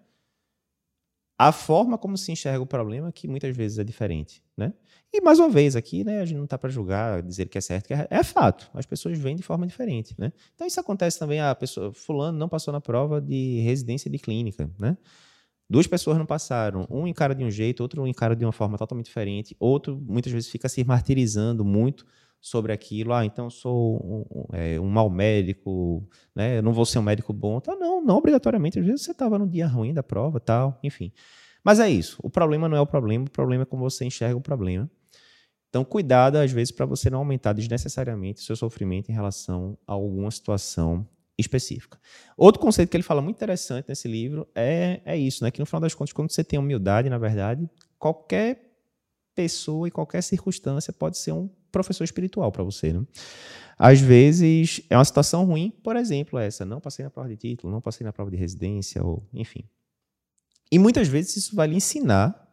[1.39, 4.73] A forma como se enxerga o problema que muitas vezes é diferente, né?
[5.13, 7.61] E mais uma vez aqui, né, a gente não está para julgar, dizer que é
[7.61, 8.71] certo, que é, é, fato.
[8.73, 10.33] As pessoas veem de forma diferente, né?
[10.55, 14.71] Então isso acontece também a pessoa fulano não passou na prova de residência de clínica,
[14.79, 14.97] né?
[15.71, 19.07] Duas pessoas não passaram, um encara de um jeito, outro encara de uma forma totalmente
[19.07, 22.07] diferente, outro muitas vezes fica se martirizando muito
[22.41, 23.13] sobre aquilo.
[23.13, 26.59] Ah, então sou um, é, um mau médico, né?
[26.59, 27.59] Eu não vou ser um médico bom.
[27.59, 28.79] Então, não, não obrigatoriamente.
[28.79, 31.13] Às vezes você estava no dia ruim da prova, tal, enfim.
[31.65, 32.19] Mas é isso.
[32.23, 34.91] O problema não é o problema, o problema é como você enxerga o problema.
[35.69, 39.93] Então, cuidado, às vezes, para você não aumentar desnecessariamente o seu sofrimento em relação a
[39.93, 41.07] alguma situação
[41.39, 41.99] específica.
[42.37, 45.51] Outro conceito que ele fala muito interessante nesse livro é, é isso, né?
[45.51, 48.69] Que no final das contas, quando você tem humildade, na verdade, qualquer
[49.35, 52.93] pessoa e qualquer circunstância pode ser um professor espiritual para você.
[52.93, 53.07] Né?
[53.79, 57.73] Às vezes é uma situação ruim, por exemplo, essa, não passei na prova de título,
[57.73, 59.65] não passei na prova de residência, ou enfim.
[60.73, 62.48] E muitas vezes isso vai lhe ensinar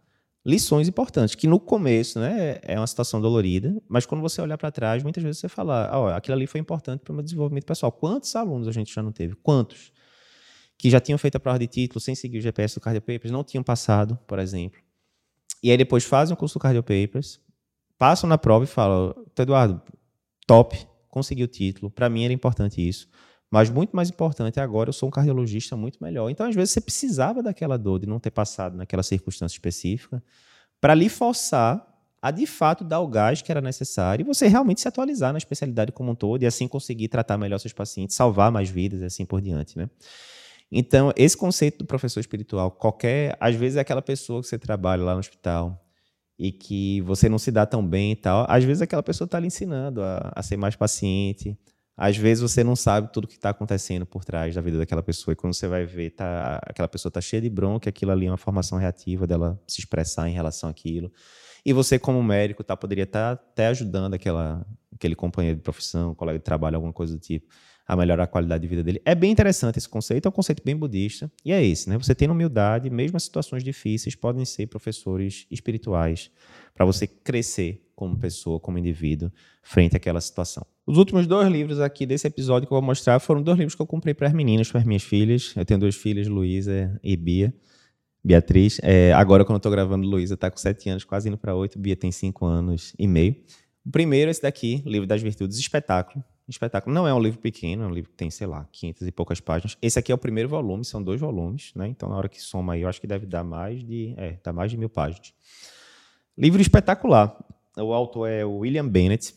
[0.45, 4.71] lições importantes, que no começo né, é uma situação dolorida, mas quando você olhar para
[4.71, 7.91] trás, muitas vezes você fala, oh, aquilo ali foi importante para o meu desenvolvimento pessoal.
[7.91, 9.35] Quantos alunos a gente já não teve?
[9.35, 9.91] Quantos?
[10.77, 13.31] Que já tinham feito a prova de título sem seguir o GPS do Cardio Papers,
[13.31, 14.79] não tinham passado, por exemplo,
[15.65, 17.39] e aí depois fazem o curso do Cardio Papers,
[17.97, 19.81] passam na prova e falam: Eduardo,
[20.45, 20.77] top,
[21.09, 21.89] consegui o título.
[21.89, 23.07] Para mim era importante isso.
[23.51, 26.29] Mas muito mais importante agora, eu sou um cardiologista muito melhor.
[26.29, 30.21] Então, às vezes, você precisava daquela dor, de não ter passado naquela circunstância específica,
[30.81, 34.81] para lhe forçar a de fato dar o gás que era necessário e você realmente
[34.81, 38.51] se atualizar na especialidade como um todo e assim conseguir tratar melhor seus pacientes, salvar
[38.51, 39.87] mais vidas e assim por diante, né?
[40.71, 45.03] Então, esse conceito do professor espiritual, qualquer, às vezes é aquela pessoa que você trabalha
[45.03, 45.79] lá no hospital
[46.37, 49.39] e que você não se dá tão bem e tal, às vezes aquela pessoa está
[49.39, 51.55] lhe ensinando a, a, ser mais paciente.
[51.97, 55.33] Às vezes você não sabe tudo que está acontecendo por trás da vida daquela pessoa
[55.33, 58.31] e quando você vai ver, tá, aquela pessoa está cheia de bronca, aquilo ali é
[58.31, 61.11] uma formação reativa dela se expressar em relação àquilo.
[61.65, 66.13] E você, como médico, tá, poderia estar tá até ajudando aquela, aquele companheiro de profissão,
[66.13, 67.47] colega de trabalho, alguma coisa do tipo
[67.87, 69.01] a melhorar a qualidade de vida dele.
[69.05, 71.97] É bem interessante esse conceito, é um conceito bem budista, e é esse, né?
[71.97, 76.31] Você tem humildade, mesmo as situações difíceis podem ser professores espirituais
[76.73, 80.65] para você crescer como pessoa, como indivíduo, frente àquela situação.
[80.87, 83.81] Os últimos dois livros aqui desse episódio que eu vou mostrar foram dois livros que
[83.81, 85.51] eu comprei para as meninas, para as minhas filhas.
[85.55, 87.51] Eu tenho duas filhas, Luísa e Bia.
[88.23, 88.79] Beatriz.
[88.83, 91.79] É, agora, quando eu estou gravando, Luísa está com sete anos, quase indo para oito.
[91.79, 93.35] Bia tem cinco anos e meio.
[93.83, 96.23] O primeiro, esse daqui, Livro das Virtudes, espetáculo.
[96.47, 99.11] Espetáculo não é um livro pequeno, é um livro que tem, sei lá, 500 e
[99.11, 99.75] poucas páginas.
[99.81, 101.87] Esse aqui é o primeiro volume, são dois volumes, né?
[101.87, 104.53] Então, na hora que soma aí, eu acho que deve dar mais de, é, dá
[104.53, 105.33] mais de mil páginas.
[106.37, 107.35] Livro espetacular.
[107.75, 109.33] O autor é William Bennett.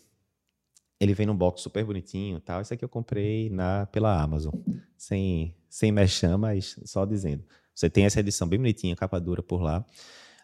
[1.01, 2.61] Ele vem num box super bonitinho tal.
[2.61, 4.53] Esse aqui eu comprei na, pela Amazon.
[4.97, 7.45] Sem, sem mexer, mas só dizendo.
[7.75, 9.85] Você tem essa edição bem bonitinha, capa dura por lá.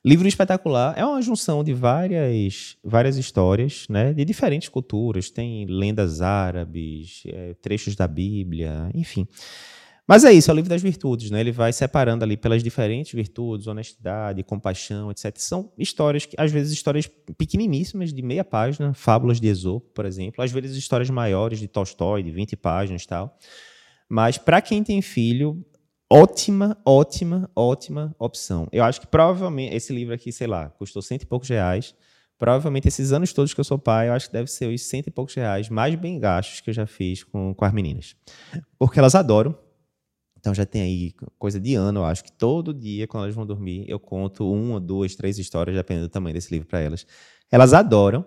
[0.05, 5.30] Livro espetacular é uma junção de várias, várias histórias, né, de diferentes culturas.
[5.30, 9.26] Tem lendas árabes, é, trechos da Bíblia, enfim.
[10.07, 11.40] Mas é isso, é o livro das virtudes, né?
[11.40, 15.34] Ele vai separando ali pelas diferentes virtudes, honestidade, compaixão, etc.
[15.38, 20.44] São histórias que, às vezes, histórias pequeniníssimas, de meia página, fábulas de Esopo, por exemplo.
[20.44, 23.38] Às vezes, histórias maiores de Tolstói, de 20 páginas e tal.
[24.07, 25.64] Mas, para quem tem filho,
[26.12, 28.68] ótima, ótima, ótima opção.
[28.70, 31.94] Eu acho que provavelmente, esse livro aqui, sei lá, custou cento e poucos reais.
[32.38, 35.07] Provavelmente, esses anos todos que eu sou pai, eu acho que deve ser os cento
[35.07, 38.14] e poucos reais mais bem gastos que eu já fiz com, com as meninas.
[38.78, 39.64] Porque elas adoram
[40.45, 43.47] então já tem aí coisa de ano, eu acho que todo dia, quando elas vão
[43.47, 47.07] dormir, eu conto uma, duas, três histórias, dependendo do tamanho desse livro para elas.
[47.51, 48.22] Elas adoram.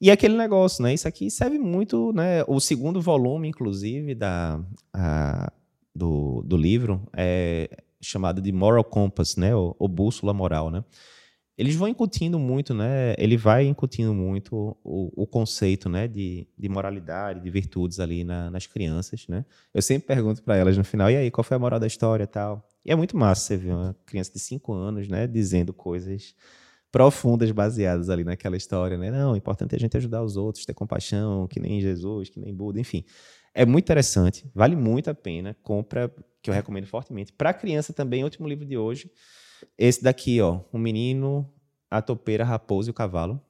[0.00, 0.94] E é aquele negócio, né?
[0.94, 2.44] Isso aqui serve muito, né?
[2.46, 4.60] O segundo volume, inclusive, da,
[4.92, 5.52] a,
[5.92, 7.68] do, do livro é
[8.00, 9.52] chamado de Moral Compass, né?
[9.52, 10.84] O, o bússola moral, né?
[11.58, 13.16] Eles vão incutindo muito, né?
[13.18, 18.48] Ele vai incutindo muito o, o conceito, né, de, de moralidade, de virtudes ali na,
[18.48, 19.44] nas crianças, né?
[19.74, 22.28] Eu sempre pergunto para elas no final, e aí, qual foi a moral da história,
[22.28, 22.64] tal?
[22.84, 26.32] E é muito massa você ver uma criança de cinco anos, né, dizendo coisas
[26.92, 29.10] profundas baseadas ali naquela história, né?
[29.10, 32.38] Não, o importante é a gente ajudar os outros, ter compaixão, que nem Jesus, que
[32.38, 33.04] nem Buda, enfim.
[33.52, 35.56] É muito interessante, vale muito a pena.
[35.60, 36.08] Compra,
[36.40, 37.32] que eu recomendo fortemente.
[37.32, 39.10] Para criança também, último livro de hoje
[39.76, 41.50] esse daqui, ó, o menino,
[41.90, 43.40] a topeira, a raposa e o cavalo.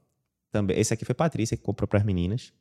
[0.51, 2.53] Também, esse aqui foi Patrícia que comprou para as meninas.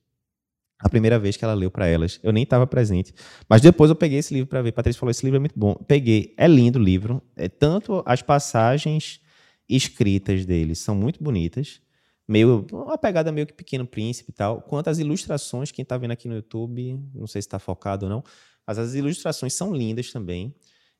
[0.80, 3.12] A primeira vez que ela leu para elas, eu nem estava presente,
[3.50, 4.72] mas depois eu peguei esse livro para ver.
[4.72, 5.74] Patrícia falou: esse livro é muito bom.
[5.74, 7.22] Peguei, é lindo o livro.
[7.36, 9.20] É tanto as passagens
[9.68, 11.82] escritas dele são muito bonitas,
[12.28, 15.72] meio uma pegada meio que Pequeno Príncipe e tal, quanto as ilustrações.
[15.72, 18.24] Quem está vendo aqui no YouTube, não sei se está focado ou não,
[18.66, 20.54] mas as ilustrações são lindas também.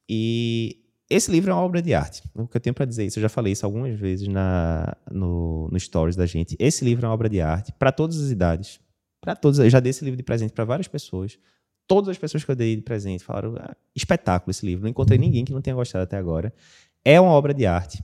[0.10, 2.22] E esse livro é uma obra de arte.
[2.36, 5.70] O que eu tenho para dizer isso, eu já falei isso algumas vezes na, no,
[5.72, 6.56] no stories da gente.
[6.60, 8.80] Esse livro é uma obra de arte para todas as idades.
[9.22, 11.38] Para todos, eu já dei esse livro de presente para várias pessoas.
[11.88, 14.84] Todas as pessoas que eu dei de presente falaram: ah, espetáculo esse livro.
[14.84, 16.54] Não encontrei ninguém que não tenha gostado até agora.
[17.04, 18.04] É uma obra de arte.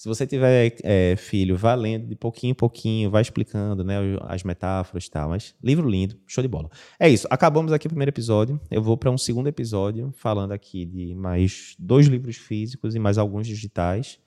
[0.00, 4.42] Se você tiver é, filho, vá lendo de pouquinho em pouquinho, vai explicando né, as
[4.42, 5.28] metáforas e tal.
[5.28, 6.70] Mas livro lindo, show de bola.
[6.98, 8.58] É isso, acabamos aqui o primeiro episódio.
[8.70, 13.18] Eu vou para um segundo episódio falando aqui de mais dois livros físicos e mais
[13.18, 14.18] alguns digitais.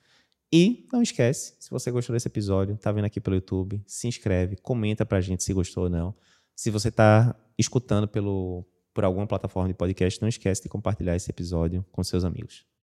[0.54, 4.56] E não esquece, se você gostou desse episódio, tá vendo aqui pelo YouTube, se inscreve,
[4.58, 6.14] comenta pra gente se gostou ou não.
[6.56, 8.64] Se você tá escutando pelo,
[8.94, 12.64] por alguma plataforma de podcast, não esquece de compartilhar esse episódio com seus amigos.